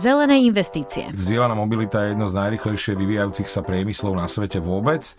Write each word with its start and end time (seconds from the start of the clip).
Zelené 0.00 0.40
investície. 0.40 1.12
Zdieľaná 1.12 1.52
mobilita 1.52 2.06
je 2.06 2.16
jedno 2.16 2.30
z 2.30 2.34
najrychlejšie 2.40 2.96
vyvíjajúcich 2.96 3.48
sa 3.50 3.60
priemyslov 3.60 4.16
na 4.16 4.24
svete 4.30 4.56
vôbec. 4.56 5.12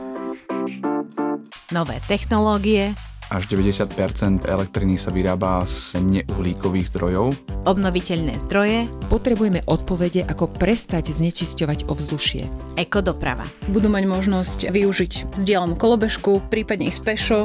Nové 1.70 2.02
technológie. 2.10 2.98
Až 3.32 3.48
90% 3.48 4.44
elektriny 4.44 5.00
sa 5.00 5.08
vyrába 5.08 5.64
z 5.64 6.04
neuhlíkových 6.04 6.92
zdrojov. 6.92 7.32
Obnoviteľné 7.64 8.36
zdroje. 8.44 8.92
Potrebujeme 9.08 9.64
odpovede, 9.70 10.28
ako 10.28 10.52
prestať 10.52 11.16
znečisťovať 11.16 11.88
ovzdušie. 11.88 12.76
Ekodoprava. 12.76 13.48
Budú 13.72 13.88
mať 13.88 14.04
možnosť 14.04 14.60
využiť 14.76 15.32
vzdielanú 15.32 15.80
kolobežku, 15.80 16.44
prípadne 16.52 16.92
ísť 16.92 17.02
pešo. 17.08 17.40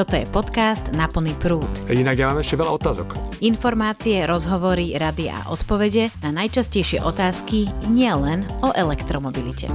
Toto 0.00 0.16
je 0.16 0.24
podcast 0.32 0.96
Na 0.96 1.12
plný 1.12 1.36
prúd. 1.36 1.68
Inak 1.92 2.16
ja 2.16 2.32
mám 2.32 2.40
ešte 2.40 2.56
veľa 2.56 2.72
otázok. 2.72 3.36
Informácie, 3.44 4.24
rozhovory, 4.24 4.96
rady 4.96 5.28
a 5.28 5.52
odpovede 5.52 6.08
na 6.24 6.32
najčastejšie 6.40 7.04
otázky 7.04 7.68
nielen 7.84 8.48
o 8.64 8.72
elektromobilite. 8.72 9.68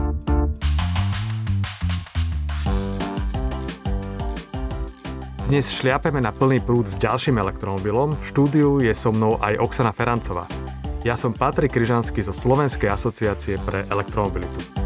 Dnes 5.45 5.69
šliapeme 5.69 6.17
na 6.17 6.33
plný 6.33 6.57
prúd 6.65 6.89
s 6.89 6.97
ďalším 6.97 7.37
elektromobilom. 7.37 8.17
V 8.17 8.25
štúdiu 8.25 8.81
je 8.81 8.97
so 8.97 9.13
mnou 9.13 9.37
aj 9.45 9.61
Oksana 9.61 9.93
Ferancová. 9.93 10.49
Ja 11.05 11.13
som 11.13 11.37
Patrik 11.37 11.77
Kryžanský 11.77 12.25
zo 12.25 12.33
Slovenskej 12.33 12.89
asociácie 12.89 13.61
pre 13.61 13.85
elektromobilitu. 13.93 14.84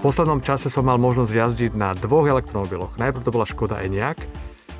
Poslednom 0.00 0.40
čase 0.40 0.72
som 0.72 0.88
mal 0.88 0.96
možnosť 0.96 1.32
jazdiť 1.32 1.72
na 1.76 1.92
dvoch 1.92 2.24
elektromobiloch. 2.24 2.96
Najprv 2.96 3.24
to 3.24 3.30
bola 3.30 3.44
Škoda 3.44 3.84
Enyaq, 3.84 4.16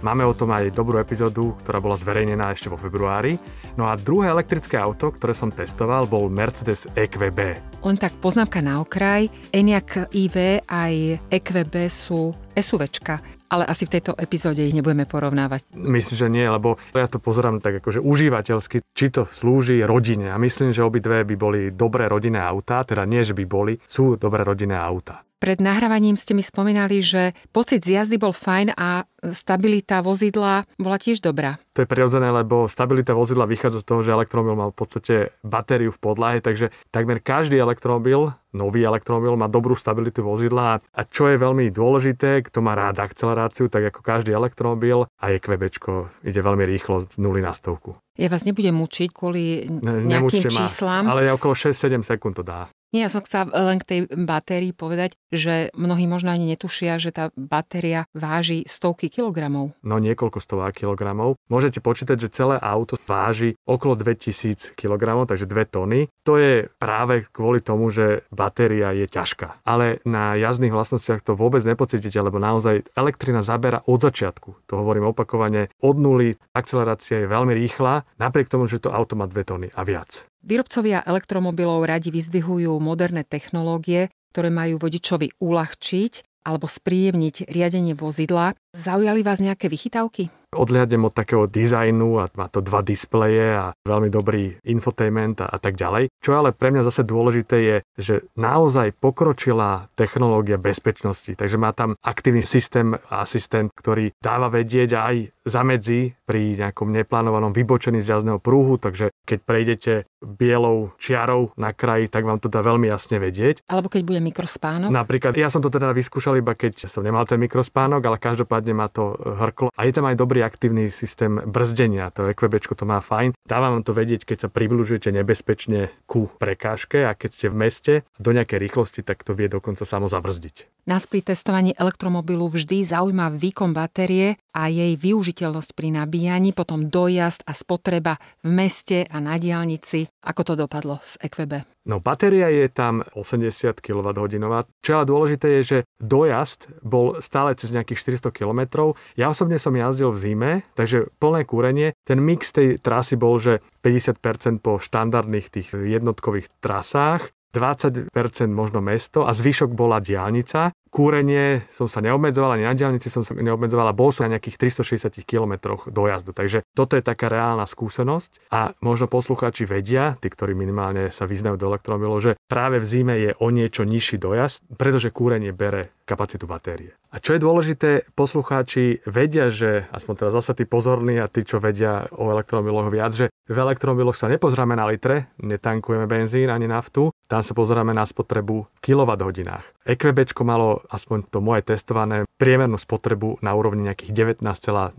Máme 0.01 0.24
o 0.24 0.33
tom 0.33 0.48
aj 0.56 0.73
dobrú 0.73 0.96
epizódu, 0.96 1.52
ktorá 1.60 1.77
bola 1.77 1.93
zverejnená 1.93 2.56
ešte 2.56 2.73
vo 2.73 2.80
februári. 2.80 3.37
No 3.77 3.84
a 3.84 4.01
druhé 4.01 4.32
elektrické 4.32 4.80
auto, 4.80 5.12
ktoré 5.12 5.37
som 5.37 5.52
testoval, 5.52 6.09
bol 6.09 6.32
Mercedes 6.32 6.88
EQB. 6.96 7.38
Len 7.85 7.96
tak 8.01 8.16
poznámka 8.16 8.65
na 8.65 8.80
okraj. 8.80 9.29
Enyaq 9.52 10.09
iV 10.16 10.65
aj 10.65 11.21
EQB 11.29 11.93
sú 11.93 12.32
SUVčka, 12.57 13.21
ale 13.51 13.66
asi 13.66 13.84
v 13.84 13.98
tejto 13.98 14.15
epizóde 14.15 14.62
ich 14.62 14.73
nebudeme 14.73 15.04
porovnávať. 15.04 15.74
Myslím, 15.74 16.16
že 16.16 16.29
nie, 16.30 16.46
lebo 16.46 16.79
ja 16.95 17.10
to 17.10 17.18
pozerám 17.18 17.59
tak 17.59 17.82
akože 17.82 17.98
užívateľsky, 17.98 18.87
či 18.95 19.06
to 19.10 19.26
slúži 19.26 19.82
rodine. 19.82 20.30
A 20.30 20.38
myslím, 20.38 20.70
že 20.70 20.87
obidve 20.87 21.26
by 21.26 21.34
boli 21.34 21.60
dobré 21.74 22.06
rodinné 22.06 22.38
autá, 22.38 22.87
teda 22.87 23.02
nie, 23.04 23.26
že 23.26 23.34
by 23.34 23.45
boli, 23.45 23.74
sú 23.84 24.15
dobré 24.15 24.46
rodinné 24.46 24.78
autá. 24.78 25.26
Pred 25.40 25.65
nahrávaním 25.65 26.21
ste 26.21 26.37
mi 26.37 26.45
spomínali, 26.45 27.01
že 27.01 27.32
pocit 27.48 27.80
z 27.80 27.96
jazdy 27.96 28.21
bol 28.21 28.37
fajn 28.37 28.76
a 28.76 29.09
stabilita 29.32 30.04
vozidla 30.04 30.68
bola 30.76 31.01
tiež 31.01 31.24
dobrá. 31.24 31.56
To 31.73 31.80
je 31.80 31.88
prirodzené, 31.88 32.28
lebo 32.28 32.68
stabilita 32.68 33.16
vozidla 33.16 33.48
vychádza 33.48 33.80
z 33.80 33.88
toho, 33.88 34.04
že 34.04 34.12
elektromobil 34.12 34.52
mal 34.52 34.68
v 34.68 34.78
podstate 34.84 35.15
batériu 35.40 35.96
v 35.96 36.01
podlahe, 36.12 36.45
takže 36.45 36.68
takmer 36.93 37.24
každý 37.24 37.56
elektromobil, 37.56 38.37
nový 38.52 38.87
elektromobil 38.87 39.34
má 39.38 39.46
dobrú 39.46 39.74
stabilitu 39.79 40.23
vozidla 40.23 40.80
a 40.80 41.01
čo 41.06 41.30
je 41.30 41.37
veľmi 41.38 41.70
dôležité, 41.70 42.43
kto 42.46 42.62
má 42.62 42.74
rád 42.74 43.02
akceleráciu, 43.02 43.70
tak 43.70 43.95
ako 43.95 44.01
každý 44.02 44.34
elektromobil 44.34 45.06
a 45.06 45.24
je 45.30 45.38
kvebečko, 45.38 46.10
ide 46.26 46.40
veľmi 46.43 46.65
rýchlo 46.66 47.06
z 47.06 47.18
0 47.18 47.40
na 47.40 47.54
stovku. 47.54 47.98
Ja 48.18 48.28
vás 48.28 48.45
nebudem 48.45 48.76
mučiť 48.76 49.09
kvôli 49.15 49.65
nejakým 49.80 50.51
číslam. 50.51 51.09
Ma, 51.09 51.16
ale 51.16 51.32
okolo 51.32 51.56
6-7 51.56 52.04
sekúnd 52.04 52.37
to 52.37 52.45
dá. 52.45 52.68
Nie, 52.90 53.06
ja 53.06 53.10
som 53.15 53.23
chcela 53.23 53.46
len 53.71 53.78
k 53.78 53.87
tej 53.87 54.01
batérii 54.10 54.74
povedať, 54.74 55.15
že 55.30 55.71
mnohí 55.78 56.10
možno 56.10 56.34
ani 56.34 56.51
netušia, 56.51 56.98
že 56.98 57.15
tá 57.15 57.30
batéria 57.38 58.10
váži 58.18 58.66
stovky 58.66 59.06
kilogramov. 59.06 59.78
No 59.87 60.02
niekoľko 60.02 60.43
stovák 60.43 60.74
kilogramov. 60.74 61.38
Môžete 61.46 61.78
počítať, 61.78 62.18
že 62.18 62.34
celé 62.34 62.59
auto 62.59 62.98
váži 63.06 63.54
okolo 63.62 63.95
2000 63.95 64.75
kilogramov, 64.75 65.31
takže 65.31 65.47
2 65.47 65.71
tony. 65.71 66.10
To 66.26 66.34
je 66.34 66.66
práve 66.82 67.31
kvôli 67.31 67.62
tomu, 67.62 67.94
že 67.94 68.27
batéria 68.41 68.97
je 68.97 69.05
ťažká. 69.05 69.61
Ale 69.69 70.01
na 70.09 70.33
jazdných 70.41 70.73
vlastnostiach 70.73 71.21
to 71.21 71.37
vôbec 71.37 71.61
nepocítite, 71.69 72.17
lebo 72.17 72.41
naozaj 72.41 72.89
elektrina 72.97 73.45
zabera 73.45 73.84
od 73.84 74.01
začiatku. 74.01 74.73
To 74.73 74.81
hovorím 74.81 75.12
opakovane. 75.12 75.69
Od 75.84 75.97
nuly 76.01 76.41
akcelerácia 76.56 77.21
je 77.21 77.28
veľmi 77.28 77.53
rýchla, 77.53 78.09
napriek 78.17 78.49
tomu, 78.49 78.65
že 78.65 78.81
to 78.81 78.89
auto 78.89 79.12
má 79.21 79.28
2 79.28 79.37
tony 79.45 79.69
a 79.77 79.84
viac. 79.84 80.25
Výrobcovia 80.41 81.05
elektromobilov 81.05 81.84
radi 81.84 82.09
vyzdvihujú 82.09 82.73
moderné 82.81 83.28
technológie, 83.28 84.09
ktoré 84.33 84.49
majú 84.49 84.81
vodičovi 84.81 85.37
uľahčiť 85.37 86.31
alebo 86.41 86.65
spríjemniť 86.65 87.53
riadenie 87.53 87.93
vozidla. 87.93 88.57
Zaujali 88.71 89.27
vás 89.27 89.43
nejaké 89.43 89.67
vychytávky? 89.67 90.31
odliadnem 90.51 91.07
od 91.07 91.15
takého 91.15 91.47
dizajnu 91.47 92.19
a 92.19 92.25
má 92.35 92.51
to 92.51 92.59
dva 92.59 92.83
displeje 92.83 93.55
a 93.55 93.71
veľmi 93.87 94.11
dobrý 94.11 94.59
infotainment 94.67 95.39
a, 95.43 95.47
a 95.47 95.59
tak 95.63 95.79
ďalej. 95.79 96.11
Čo 96.19 96.43
ale 96.43 96.51
pre 96.51 96.75
mňa 96.75 96.83
zase 96.83 97.07
dôležité 97.07 97.57
je, 97.63 97.77
že 97.95 98.15
naozaj 98.35 98.99
pokročila 98.99 99.87
technológia 99.95 100.59
bezpečnosti, 100.59 101.39
takže 101.39 101.57
má 101.57 101.71
tam 101.71 101.95
aktívny 102.03 102.43
systém 102.43 102.99
a 102.99 103.23
asistent, 103.23 103.71
ktorý 103.79 104.11
dáva 104.19 104.51
vedieť 104.51 104.91
aj 104.99 105.17
zamedzi 105.47 106.19
pri 106.27 106.59
nejakom 106.59 106.93
neplánovanom 106.93 107.55
vybočení 107.55 108.03
z 108.03 108.19
jazdného 108.19 108.43
prúhu, 108.43 108.77
takže 108.77 109.15
keď 109.25 109.39
prejdete 109.47 109.93
bielou 110.21 110.93
čiarou 111.01 111.55
na 111.57 111.73
kraji, 111.73 112.13
tak 112.13 112.29
vám 112.29 112.37
to 112.43 112.53
dá 112.53 112.61
veľmi 112.61 112.91
jasne 112.93 113.17
vedieť. 113.17 113.65
Alebo 113.71 113.89
keď 113.89 114.03
bude 114.05 114.21
mikrospánok? 114.21 114.93
Napríklad, 114.93 115.33
ja 115.41 115.49
som 115.49 115.65
to 115.65 115.73
teda 115.73 115.97
vyskúšal 115.97 116.37
iba 116.37 116.53
keď 116.53 116.91
som 116.93 117.01
nemal 117.01 117.25
ten 117.25 117.41
mikrospánok, 117.41 118.05
ale 118.05 118.21
každopádne 118.21 118.59
ma 118.76 118.93
to 118.93 119.16
hrklo. 119.16 119.72
A 119.72 119.88
je 119.88 119.97
tam 119.97 120.04
aj 120.04 120.21
dobrý 120.21 120.44
aktívny 120.44 120.93
systém 120.93 121.41
brzdenia. 121.41 122.12
To 122.12 122.28
EQB 122.28 122.60
to 122.60 122.84
má 122.84 123.00
fajn. 123.00 123.32
Dáva 123.48 123.72
vám 123.72 123.81
to 123.81 123.97
vedieť, 123.97 124.28
keď 124.28 124.38
sa 124.44 124.48
približujete 124.53 125.09
nebezpečne 125.10 125.88
ku 126.04 126.28
prekážke 126.37 127.09
a 127.09 127.16
keď 127.16 127.31
ste 127.32 127.47
v 127.48 127.56
meste 127.56 127.93
do 128.21 128.31
nejakej 128.37 128.60
rýchlosti, 128.60 129.00
tak 129.00 129.25
to 129.25 129.32
vie 129.32 129.48
dokonca 129.48 129.88
samo 129.88 130.06
zabrzdiť. 130.06 130.84
Nás 130.88 131.04
pri 131.06 131.21
testovaní 131.22 131.76
elektromobilu 131.76 132.48
vždy 132.50 132.82
zaujíma 132.82 133.31
výkon 133.37 133.76
batérie 133.76 134.41
a 134.50 134.66
jej 134.66 134.97
využiteľnosť 134.98 135.71
pri 135.77 135.88
nabíjaní, 135.94 136.50
potom 136.50 136.91
dojazd 136.91 137.47
a 137.47 137.53
spotreba 137.54 138.19
v 138.42 138.48
meste 138.50 139.06
a 139.06 139.16
na 139.22 139.38
diálnici. 139.38 140.09
Ako 140.25 140.42
to 140.42 140.53
dopadlo 140.59 140.98
z 141.04 141.21
EQB? 141.22 141.53
No 141.91 141.99
batéria 141.99 142.47
je 142.55 142.71
tam 142.71 143.03
80 143.19 143.83
kWh. 143.83 144.55
Čo 144.78 144.91
ale 144.95 145.11
dôležité 145.11 145.59
je, 145.59 145.62
že 145.67 145.78
dojazd 145.99 146.71
bol 146.87 147.19
stále 147.19 147.59
cez 147.59 147.75
nejakých 147.75 148.23
400 148.23 148.31
km. 148.31 148.95
Ja 149.19 149.27
osobne 149.27 149.59
som 149.59 149.75
jazdil 149.75 150.15
v 150.15 150.23
zime, 150.23 150.53
takže 150.78 151.11
plné 151.19 151.43
kúrenie. 151.43 151.99
Ten 152.06 152.23
mix 152.23 152.55
tej 152.55 152.78
trasy 152.78 153.19
bol, 153.19 153.43
že 153.43 153.59
50% 153.83 154.62
po 154.62 154.78
štandardných 154.78 155.51
tých 155.51 155.75
jednotkových 155.75 156.47
trasách, 156.62 157.34
20% 157.51 158.15
možno 158.55 158.78
mesto 158.78 159.27
a 159.27 159.34
zvyšok 159.34 159.75
bola 159.75 159.99
diálnica. 159.99 160.71
Kúrenie 160.91 161.62
som 161.71 161.87
sa 161.87 162.03
neobmedzoval, 162.03 162.59
ani 162.59 162.67
na 162.67 162.75
diálnici 162.75 163.06
som 163.06 163.23
sa 163.23 163.31
neobmedzoval 163.31 163.87
a 163.87 163.95
bol 163.95 164.11
som 164.11 164.27
na 164.27 164.34
nejakých 164.34 164.75
360 164.75 165.23
km 165.23 165.78
dojazdu. 165.87 166.34
Takže 166.34 166.67
toto 166.75 166.99
je 166.99 167.03
taká 167.06 167.31
reálna 167.31 167.62
skúsenosť 167.62 168.51
a 168.51 168.75
možno 168.83 169.06
poslucháči 169.06 169.71
vedia, 169.71 170.19
tí, 170.19 170.27
ktorí 170.27 170.59
minimálne 170.59 171.15
sa 171.15 171.31
vyznajú 171.31 171.55
do 171.62 171.71
elektromobilov, 171.71 172.19
že 172.19 172.33
práve 172.51 172.83
v 172.83 172.89
zime 172.91 173.15
je 173.23 173.31
o 173.39 173.55
niečo 173.55 173.87
nižší 173.87 174.19
dojazd, 174.19 174.67
pretože 174.75 175.15
kúrenie 175.15 175.55
bere 175.55 175.95
kapacitu 176.10 176.50
batérie. 176.50 176.98
A 177.15 177.22
čo 177.22 177.38
je 177.38 177.41
dôležité, 177.43 178.10
poslucháči 178.19 179.06
vedia, 179.06 179.47
že 179.54 179.87
aspoň 179.94 180.15
teraz 180.26 180.34
zase 180.34 180.59
tí 180.59 180.65
pozorní 180.66 181.22
a 181.22 181.31
tí, 181.31 181.47
čo 181.47 181.62
vedia 181.62 182.10
o 182.10 182.34
elektromobiloch 182.34 182.91
viac, 182.91 183.15
že 183.15 183.31
v 183.47 183.59
elektromobiloch 183.59 184.19
sa 184.19 184.26
nepozráme 184.26 184.75
na 184.75 184.91
litre, 184.91 185.31
netankujeme 185.38 186.10
benzín 186.10 186.50
ani 186.50 186.66
naftu, 186.66 187.15
tam 187.31 187.43
sa 187.47 187.54
pozeráme 187.54 187.94
na 187.94 188.03
spotrebu 188.03 188.66
v 188.66 188.78
kWh. 188.82 189.50
EQB 189.87 190.19
malo, 190.43 190.82
aspoň 190.91 191.31
to 191.31 191.38
moje 191.38 191.66
testované, 191.66 192.27
priemernú 192.38 192.78
spotrebu 192.78 193.42
na 193.42 193.54
úrovni 193.54 193.87
nejakých 193.87 194.38
19,2 194.38 194.98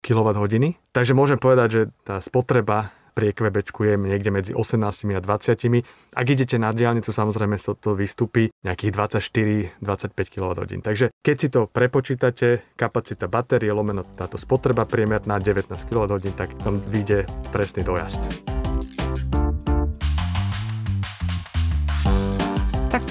kWh. 0.00 0.54
Takže 0.94 1.12
môžem 1.12 1.38
povedať, 1.40 1.68
že 1.68 1.82
tá 2.04 2.20
spotreba 2.24 2.92
pri 3.14 3.30
EQB 3.30 3.56
je 3.62 3.94
niekde 3.94 4.30
medzi 4.34 4.52
18 4.52 5.14
a 5.14 5.22
20. 5.22 5.86
Ak 6.18 6.26
idete 6.26 6.58
na 6.58 6.74
diálnicu, 6.74 7.14
samozrejme 7.14 7.54
to, 7.62 7.78
to 7.78 7.94
vystúpi 7.94 8.50
nejakých 8.66 8.90
24-25 9.80 10.34
kWh. 10.34 10.62
Takže 10.82 11.06
keď 11.22 11.36
si 11.38 11.48
to 11.48 11.70
prepočítate, 11.70 12.74
kapacita 12.74 13.30
batérie 13.30 13.70
lomeno 13.70 14.02
táto 14.02 14.34
spotreba 14.34 14.82
priemerná 14.82 15.38
19 15.38 15.70
kWh, 15.70 16.34
tak 16.34 16.50
tam 16.58 16.82
vyjde 16.90 17.24
presný 17.54 17.86
dojazd. 17.86 18.63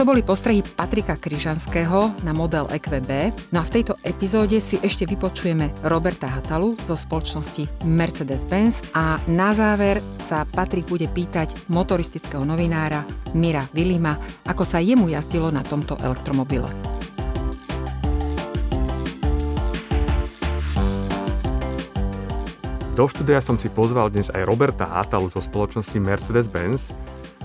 To 0.03 0.11
boli 0.11 0.19
postrehy 0.19 0.59
Patrika 0.59 1.15
Kryžanského 1.15 2.11
na 2.27 2.35
model 2.35 2.67
EQB. 2.67 3.31
No 3.55 3.63
a 3.63 3.67
v 3.67 3.79
tejto 3.79 3.95
epizóde 4.03 4.59
si 4.59 4.75
ešte 4.83 5.07
vypočujeme 5.07 5.71
Roberta 5.87 6.27
Hatalu 6.27 6.75
zo 6.83 6.99
spoločnosti 6.99 7.87
Mercedes-Benz 7.87 8.91
a 8.91 9.15
na 9.31 9.55
záver 9.55 10.03
sa 10.19 10.43
Patrik 10.43 10.91
bude 10.91 11.07
pýtať 11.07 11.55
motoristického 11.71 12.43
novinára 12.43 13.07
Mira 13.31 13.63
Vilima, 13.71 14.19
ako 14.43 14.67
sa 14.67 14.83
jemu 14.83 15.07
jazdilo 15.07 15.47
na 15.55 15.63
tomto 15.63 15.95
elektromobile. 16.03 16.67
Do 22.99 23.07
štúdia 23.07 23.39
som 23.39 23.55
si 23.55 23.71
pozval 23.71 24.11
dnes 24.11 24.27
aj 24.35 24.43
Roberta 24.43 24.83
Hátalu 24.83 25.31
zo 25.31 25.39
spoločnosti 25.39 25.95
Mercedes-Benz, 25.95 26.91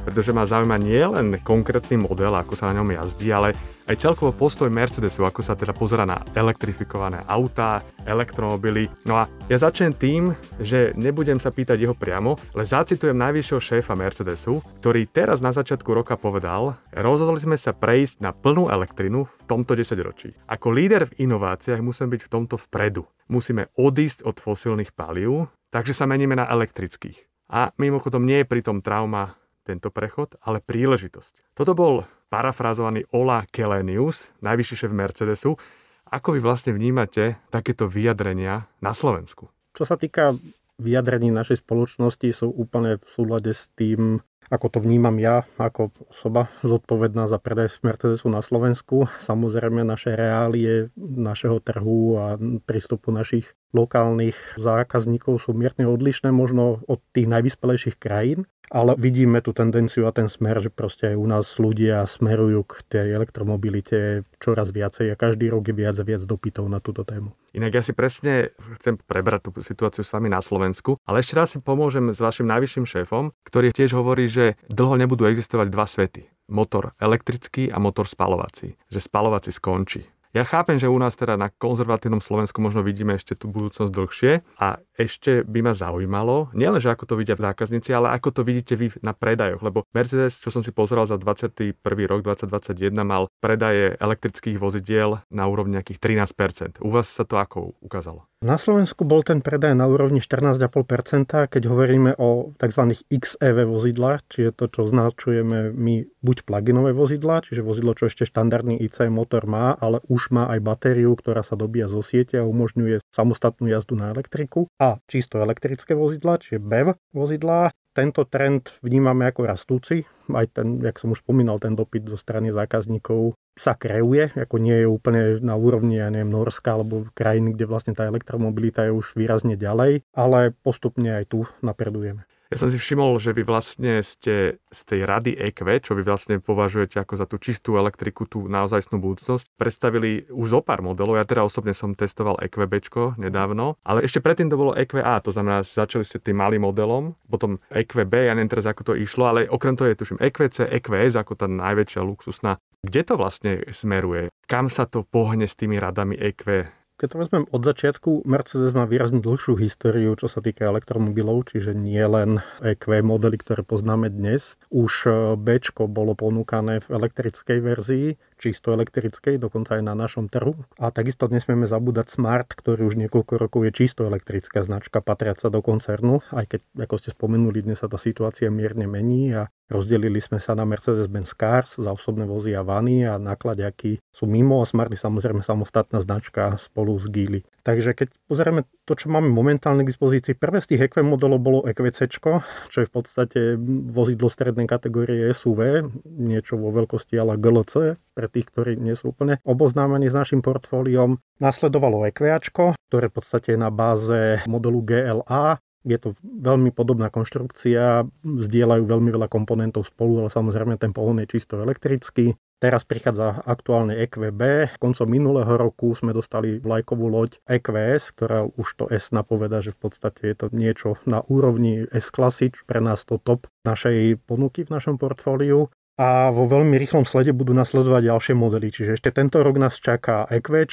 pretože 0.08 0.32
ma 0.32 0.48
zaujíma 0.48 0.80
nie 0.80 1.04
len 1.04 1.36
konkrétny 1.44 2.00
model, 2.00 2.32
ako 2.32 2.56
sa 2.56 2.72
na 2.72 2.80
ňom 2.80 2.96
jazdí, 2.96 3.28
ale 3.28 3.52
aj 3.88 4.00
celkovo 4.00 4.32
postoj 4.32 4.72
Mercedesu, 4.72 5.20
ako 5.28 5.44
sa 5.44 5.52
teda 5.52 5.76
pozera 5.76 6.08
na 6.08 6.24
elektrifikované 6.32 7.28
autá, 7.28 7.84
elektromobily. 8.08 8.88
No 9.04 9.20
a 9.20 9.28
ja 9.52 9.60
začnem 9.60 9.92
tým, 9.92 10.32
že 10.60 10.96
nebudem 10.96 11.36
sa 11.36 11.52
pýtať 11.52 11.76
jeho 11.76 11.92
priamo, 11.92 12.40
ale 12.56 12.64
zacitujem 12.64 13.16
najvyššieho 13.16 13.60
šéfa 13.60 13.92
Mercedesu, 13.92 14.64
ktorý 14.80 15.04
teraz 15.12 15.44
na 15.44 15.52
začiatku 15.52 15.92
roka 15.92 16.16
povedal, 16.16 16.80
rozhodli 16.96 17.44
sme 17.44 17.60
sa 17.60 17.76
prejsť 17.76 18.24
na 18.24 18.32
plnú 18.32 18.72
elektrinu 18.72 19.28
v 19.28 19.44
tomto 19.44 19.76
desaťročí. 19.76 20.36
Ako 20.48 20.72
líder 20.72 21.08
v 21.12 21.28
inováciách 21.28 21.84
musíme 21.84 22.16
byť 22.16 22.22
v 22.24 22.32
tomto 22.32 22.56
vpredu. 22.56 23.04
Musíme 23.28 23.68
odísť 23.76 24.24
od 24.24 24.40
fosílnych 24.40 24.96
palív, 24.96 25.52
takže 25.68 25.92
sa 25.92 26.08
meníme 26.08 26.36
na 26.36 26.48
elektrických. 26.48 27.28
A 27.48 27.72
mimochodom 27.80 28.28
nie 28.28 28.44
je 28.44 28.50
pritom 28.52 28.84
trauma 28.84 29.32
tento 29.68 29.92
prechod, 29.92 30.40
ale 30.40 30.64
príležitosť. 30.64 31.52
Toto 31.52 31.76
bol 31.76 32.08
parafrazovaný 32.32 33.04
Ola 33.12 33.44
Kelenius, 33.52 34.32
najvyšší 34.40 34.74
šéf 34.84 34.92
Mercedesu. 34.92 35.60
Ako 36.08 36.32
vy 36.32 36.40
vlastne 36.40 36.72
vnímate 36.72 37.36
takéto 37.52 37.84
vyjadrenia 37.84 38.64
na 38.80 38.96
Slovensku? 38.96 39.52
Čo 39.76 39.84
sa 39.84 40.00
týka 40.00 40.32
vyjadrení 40.80 41.28
našej 41.28 41.60
spoločnosti, 41.60 42.28
sú 42.32 42.48
úplne 42.48 42.96
v 42.96 43.08
súlade 43.12 43.52
s 43.52 43.68
tým, 43.76 44.24
ako 44.48 44.66
to 44.72 44.78
vnímam 44.80 45.20
ja, 45.20 45.44
ako 45.60 45.92
osoba 46.08 46.48
zodpovedná 46.64 47.28
za 47.28 47.36
predaj 47.36 47.84
Mercedesu 47.84 48.32
na 48.32 48.40
Slovensku. 48.40 49.04
Samozrejme, 49.20 49.84
naše 49.84 50.16
reálie 50.16 50.88
našeho 50.96 51.60
trhu 51.60 52.16
a 52.16 52.40
prístupu 52.64 53.12
našich 53.12 53.52
lokálnych 53.76 54.56
zákazníkov 54.56 55.44
sú 55.44 55.52
mierne 55.52 55.84
odlišné 55.84 56.32
možno 56.32 56.80
od 56.88 57.04
tých 57.12 57.28
najvyspelejších 57.28 58.00
krajín, 58.00 58.48
ale 58.68 58.94
vidíme 58.96 59.40
tú 59.40 59.56
tendenciu 59.56 60.04
a 60.08 60.12
ten 60.12 60.28
smer, 60.28 60.60
že 60.60 60.70
proste 60.72 61.12
aj 61.12 61.16
u 61.16 61.26
nás 61.28 61.46
ľudia 61.56 62.04
smerujú 62.04 62.64
k 62.64 62.74
tej 62.88 63.08
elektromobilite 63.16 64.24
čoraz 64.40 64.72
viacej 64.72 65.12
a 65.12 65.20
každý 65.20 65.48
rok 65.48 65.68
je 65.68 65.74
viac 65.74 65.96
a 65.96 66.04
viac 66.04 66.22
dopytov 66.24 66.68
na 66.68 66.78
túto 66.78 67.04
tému. 67.04 67.32
Inak 67.56 67.80
ja 67.80 67.82
si 67.82 67.96
presne 67.96 68.52
chcem 68.78 69.00
prebrať 69.00 69.48
tú 69.48 69.50
situáciu 69.64 70.04
s 70.04 70.12
vami 70.12 70.28
na 70.28 70.44
Slovensku, 70.44 71.00
ale 71.08 71.24
ešte 71.24 71.34
raz 71.34 71.56
si 71.56 71.58
pomôžem 71.58 72.12
s 72.12 72.20
vašim 72.20 72.46
najvyšším 72.46 72.86
šéfom, 72.86 73.32
ktorý 73.48 73.72
tiež 73.72 73.96
hovorí, 73.96 74.28
že 74.28 74.60
dlho 74.68 75.00
nebudú 75.00 75.24
existovať 75.26 75.66
dva 75.72 75.88
svety. 75.88 76.22
Motor 76.48 76.96
elektrický 76.96 77.68
a 77.68 77.76
motor 77.76 78.08
spalovací. 78.08 78.72
Že 78.88 79.00
spalovací 79.04 79.52
skončí. 79.52 80.08
Ja 80.38 80.46
chápem, 80.46 80.78
že 80.78 80.86
u 80.86 80.94
nás 80.94 81.18
teda 81.18 81.34
na 81.34 81.50
konzervatívnom 81.50 82.22
Slovensku 82.22 82.62
možno 82.62 82.86
vidíme 82.86 83.18
ešte 83.18 83.34
tú 83.34 83.50
budúcnosť 83.50 83.90
dlhšie 83.90 84.32
a 84.62 84.78
ešte 84.94 85.42
by 85.42 85.66
ma 85.66 85.74
zaujímalo, 85.74 86.54
nielen, 86.54 86.78
že 86.78 86.94
ako 86.94 87.10
to 87.10 87.18
vidia 87.18 87.34
zákazníci, 87.34 87.90
ale 87.90 88.14
ako 88.14 88.30
to 88.30 88.40
vidíte 88.46 88.78
vy 88.78 88.94
na 89.02 89.18
predajoch, 89.18 89.66
lebo 89.66 89.82
Mercedes, 89.90 90.38
čo 90.38 90.54
som 90.54 90.62
si 90.62 90.70
pozeral 90.70 91.10
za 91.10 91.18
21. 91.18 91.74
rok 92.06 92.22
2021, 92.22 92.94
mal 93.02 93.26
predaje 93.42 93.98
elektrických 93.98 94.62
vozidiel 94.62 95.18
na 95.26 95.50
úrovni 95.50 95.82
nejakých 95.82 96.22
13%. 96.22 96.86
U 96.86 96.94
vás 96.94 97.10
sa 97.10 97.26
to 97.26 97.34
ako 97.34 97.74
ukázalo? 97.82 98.30
Na 98.38 98.54
Slovensku 98.54 99.02
bol 99.02 99.26
ten 99.26 99.42
predaj 99.42 99.74
na 99.74 99.90
úrovni 99.90 100.22
14,5%, 100.22 101.50
keď 101.50 101.62
hovoríme 101.66 102.14
o 102.22 102.54
tzv. 102.54 102.94
XEV 103.10 103.66
vozidlách, 103.66 104.30
čiže 104.30 104.54
to, 104.54 104.70
čo 104.70 104.86
označujeme 104.86 105.74
my 105.74 106.06
buď 106.22 106.46
pluginové 106.46 106.94
vozidla, 106.94 107.42
čiže 107.42 107.66
vozidlo, 107.66 107.98
čo 107.98 108.06
ešte 108.06 108.30
štandardný 108.30 108.78
IC 108.78 109.10
motor 109.10 109.50
má, 109.50 109.74
ale 109.74 109.98
už 110.06 110.30
má 110.30 110.46
aj 110.54 110.62
batériu, 110.62 111.18
ktorá 111.18 111.42
sa 111.42 111.58
dobíja 111.58 111.90
zo 111.90 111.98
siete 111.98 112.38
a 112.38 112.46
umožňuje 112.46 113.02
samostatnú 113.10 113.74
jazdu 113.74 113.98
na 113.98 114.14
elektriku 114.14 114.70
a 114.78 115.02
čisto 115.10 115.42
elektrické 115.42 115.98
vozidla, 115.98 116.38
čiže 116.38 116.62
BEV 116.62 116.94
vozidlá. 117.10 117.74
Tento 117.98 118.22
trend 118.30 118.78
vnímame 118.78 119.26
ako 119.26 119.50
rastúci, 119.50 120.06
aj 120.30 120.54
ten, 120.54 120.78
jak 120.78 121.02
som 121.02 121.10
už 121.10 121.26
spomínal, 121.26 121.58
ten 121.58 121.74
dopyt 121.74 122.06
zo 122.06 122.14
strany 122.14 122.54
zákazníkov 122.54 123.34
sa 123.58 123.74
kreuje, 123.74 124.30
ako 124.38 124.62
nie 124.62 124.86
je 124.86 124.86
úplne 124.86 125.42
na 125.42 125.58
úrovni, 125.58 125.98
ja 125.98 126.06
neviem, 126.06 126.30
Norska 126.30 126.78
alebo 126.78 127.10
krajiny, 127.10 127.58
kde 127.58 127.66
vlastne 127.66 127.98
tá 127.98 128.06
elektromobilita 128.06 128.86
je 128.86 128.94
už 128.94 129.18
výrazne 129.18 129.58
ďalej, 129.58 130.06
ale 130.14 130.54
postupne 130.62 131.10
aj 131.10 131.24
tu 131.26 131.42
napredujeme. 131.58 132.22
Ja 132.48 132.56
som 132.56 132.72
si 132.72 132.80
všimol, 132.80 133.20
že 133.20 133.36
vy 133.36 133.44
vlastne 133.44 134.00
ste 134.00 134.56
z 134.56 134.80
tej 134.88 135.04
rady 135.04 135.36
EQ, 135.36 135.84
čo 135.84 135.92
vy 135.92 136.00
vlastne 136.00 136.40
považujete 136.40 136.96
ako 136.96 137.14
za 137.20 137.28
tú 137.28 137.36
čistú 137.36 137.76
elektriku, 137.76 138.24
tú 138.24 138.48
naozajstnú 138.48 138.96
budúcnosť, 138.96 139.52
predstavili 139.60 140.24
už 140.32 140.56
zo 140.56 140.60
pár 140.64 140.80
modelov. 140.80 141.20
Ja 141.20 141.28
teda 141.28 141.44
osobne 141.44 141.76
som 141.76 141.92
testoval 141.92 142.40
EQB 142.40 142.80
nedávno, 143.20 143.76
ale 143.84 144.08
ešte 144.08 144.24
predtým 144.24 144.48
to 144.48 144.56
bolo 144.56 144.72
EQA, 144.72 145.20
to 145.20 145.28
znamená, 145.28 145.60
začali 145.60 146.08
ste 146.08 146.24
tým 146.24 146.40
malým 146.40 146.64
modelom, 146.64 147.12
potom 147.28 147.60
EQB, 147.68 148.32
ja 148.32 148.32
neviem 148.32 148.48
teraz 148.48 148.64
ako 148.64 148.80
to 148.80 148.92
išlo, 148.96 149.28
ale 149.28 149.44
okrem 149.44 149.76
toho 149.76 149.92
je 149.92 150.00
tuším 150.00 150.16
EQC, 150.16 150.72
EQS 150.80 151.20
ako 151.20 151.36
tá 151.36 151.44
najväčšia 151.52 152.00
luxusná. 152.00 152.56
Kde 152.80 153.00
to 153.04 153.14
vlastne 153.20 153.60
smeruje? 153.76 154.32
Kam 154.48 154.72
sa 154.72 154.88
to 154.88 155.04
pohne 155.04 155.44
s 155.44 155.52
tými 155.52 155.76
radami 155.76 156.16
EQ? 156.16 156.77
Keď 156.98 157.14
to 157.14 157.22
vezmem 157.22 157.44
od 157.54 157.62
začiatku, 157.62 158.26
Mercedes 158.26 158.74
má 158.74 158.82
výrazne 158.82 159.22
dlhšiu 159.22 159.54
históriu, 159.54 160.18
čo 160.18 160.26
sa 160.26 160.42
týka 160.42 160.66
elektromobilov, 160.66 161.46
čiže 161.46 161.70
nie 161.70 162.02
len 162.02 162.42
EQ 162.58 163.06
modely, 163.06 163.38
ktoré 163.38 163.62
poznáme 163.62 164.10
dnes. 164.10 164.58
Už 164.74 165.06
B 165.38 165.62
bolo 165.86 166.18
ponúkané 166.18 166.82
v 166.82 166.98
elektrickej 166.98 167.58
verzii, 167.62 168.06
čisto 168.38 168.70
elektrickej, 168.72 169.42
dokonca 169.42 169.76
aj 169.76 169.82
na 169.82 169.98
našom 169.98 170.30
trhu. 170.30 170.54
A 170.78 170.94
takisto 170.94 171.26
nesmieme 171.26 171.66
zabúdať 171.66 172.14
Smart, 172.14 172.48
ktorý 172.54 172.88
už 172.88 172.94
niekoľko 173.06 173.34
rokov 173.36 173.66
je 173.68 173.72
čisto 173.84 174.06
elektrická 174.06 174.62
značka 174.62 175.02
patriaca 175.02 175.50
do 175.50 175.60
koncernu, 175.60 176.22
aj 176.30 176.56
keď, 176.56 176.60
ako 176.88 176.94
ste 176.96 177.10
spomenuli, 177.12 177.66
dnes 177.66 177.82
sa 177.82 177.90
tá 177.90 177.98
situácia 177.98 178.48
mierne 178.48 178.86
mení 178.86 179.34
a 179.34 179.50
Rozdelili 179.68 180.16
sme 180.16 180.40
sa 180.40 180.56
na 180.56 180.64
Mercedes-Benz 180.64 181.36
Cars 181.36 181.76
za 181.76 181.92
osobné 181.92 182.24
vozy 182.24 182.56
a 182.56 182.64
vany 182.64 183.04
a 183.04 183.20
nákladiaky 183.20 184.00
sú 184.08 184.24
mimo 184.24 184.64
a 184.64 184.66
Smart 184.66 184.88
je 184.88 184.96
samozrejme 184.96 185.44
samostatná 185.44 186.00
značka 186.00 186.56
spolu 186.56 186.96
s 186.96 187.04
Geely. 187.12 187.44
Takže 187.68 187.92
keď 187.92 188.08
pozrieme 188.24 188.64
to, 188.88 188.96
čo 188.96 189.12
máme 189.12 189.28
momentálne 189.28 189.84
k 189.84 189.92
dispozícii, 189.92 190.32
prvé 190.32 190.64
z 190.64 190.72
tých 190.72 190.88
EQ 190.88 191.04
modelov 191.04 191.36
bolo 191.36 191.58
EQC, 191.68 192.08
čo 192.08 192.40
je 192.80 192.88
v 192.88 192.92
podstate 192.96 193.60
vozidlo 193.92 194.32
strednej 194.32 194.64
kategórie 194.64 195.28
SUV, 195.36 195.84
niečo 196.08 196.56
vo 196.56 196.72
veľkosti 196.72 197.20
ale 197.20 197.36
GLC, 197.36 198.00
pre 198.16 198.26
tých, 198.32 198.48
ktorí 198.48 198.80
nie 198.80 198.96
sú 198.96 199.12
úplne 199.12 199.36
oboznámení 199.44 200.08
s 200.08 200.16
našim 200.16 200.40
portfóliom. 200.40 201.20
Nasledovalo 201.44 202.08
EQA, 202.08 202.40
ktoré 202.88 203.12
v 203.12 203.14
podstate 203.20 203.52
je 203.52 203.60
na 203.60 203.68
báze 203.68 204.40
modelu 204.48 204.80
GLA, 204.80 205.60
je 205.84 205.98
to 206.00 206.16
veľmi 206.24 206.72
podobná 206.72 207.12
konštrukcia, 207.12 208.08
zdieľajú 208.24 208.84
veľmi 208.88 209.12
veľa 209.12 209.28
komponentov 209.28 209.84
spolu, 209.84 210.24
ale 210.24 210.32
samozrejme 210.32 210.80
ten 210.80 210.96
pohon 210.96 211.20
je 211.20 211.28
čisto 211.28 211.60
elektrický. 211.60 212.32
Teraz 212.58 212.82
prichádza 212.82 213.38
aktuálne 213.46 213.94
EQB. 214.02 214.74
Koncom 214.82 215.06
minulého 215.06 215.54
roku 215.54 215.94
sme 215.94 216.10
dostali 216.10 216.58
vlajkovú 216.58 217.06
loď 217.06 217.38
EQS, 217.46 218.18
ktorá 218.18 218.50
už 218.50 218.68
to 218.74 218.84
S 218.90 219.14
napoveda, 219.14 219.62
že 219.62 219.70
v 219.70 219.86
podstate 219.86 220.34
je 220.34 220.34
to 220.34 220.46
niečo 220.50 220.98
na 221.06 221.22
úrovni 221.30 221.86
S-klasy, 221.86 222.50
pre 222.66 222.82
nás 222.82 223.06
to 223.06 223.22
top 223.22 223.46
našej 223.62 224.18
ponuky 224.26 224.66
v 224.66 224.74
našom 224.74 224.98
portfóliu 224.98 225.70
a 225.98 226.30
vo 226.30 226.46
veľmi 226.46 226.78
rýchlom 226.78 227.02
slede 227.02 227.34
budú 227.34 227.50
nasledovať 227.54 228.02
ďalšie 228.06 228.34
modely. 228.38 228.70
Čiže 228.70 228.94
ešte 228.94 229.10
tento 229.10 229.42
rok 229.42 229.58
nás 229.58 229.78
čaká 229.78 230.30
EQ, 230.30 230.66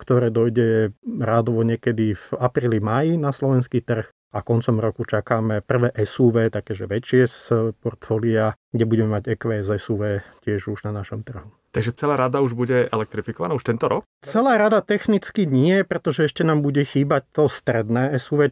ktoré 0.00 0.28
dojde 0.28 0.92
rádovo 1.04 1.64
niekedy 1.64 2.12
v 2.12 2.26
apríli, 2.36 2.76
maji 2.76 3.16
na 3.16 3.32
slovenský 3.32 3.80
trh 3.80 4.12
a 4.28 4.38
koncom 4.44 4.76
roku 4.76 5.08
čakáme 5.08 5.64
prvé 5.64 5.88
SUV, 5.96 6.52
takéže 6.52 6.84
väčšie 6.84 7.22
z 7.24 7.38
portfólia, 7.80 8.52
kde 8.70 8.84
budeme 8.84 9.16
mať 9.16 9.32
EQS 9.32 9.68
SUV 9.80 10.20
tiež 10.44 10.68
už 10.68 10.84
na 10.84 10.92
našom 10.92 11.24
trhu. 11.24 11.48
Takže 11.68 11.92
celá 11.92 12.16
rada 12.16 12.40
už 12.40 12.56
bude 12.56 12.88
elektrifikovaná 12.88 13.52
už 13.52 13.64
tento 13.64 13.88
rok? 13.92 14.02
Celá 14.24 14.56
rada 14.56 14.80
technicky 14.80 15.44
nie, 15.44 15.84
pretože 15.84 16.24
ešte 16.24 16.40
nám 16.40 16.64
bude 16.64 16.80
chýbať 16.80 17.28
to 17.32 17.44
stredné 17.48 18.16
SUV, 18.16 18.48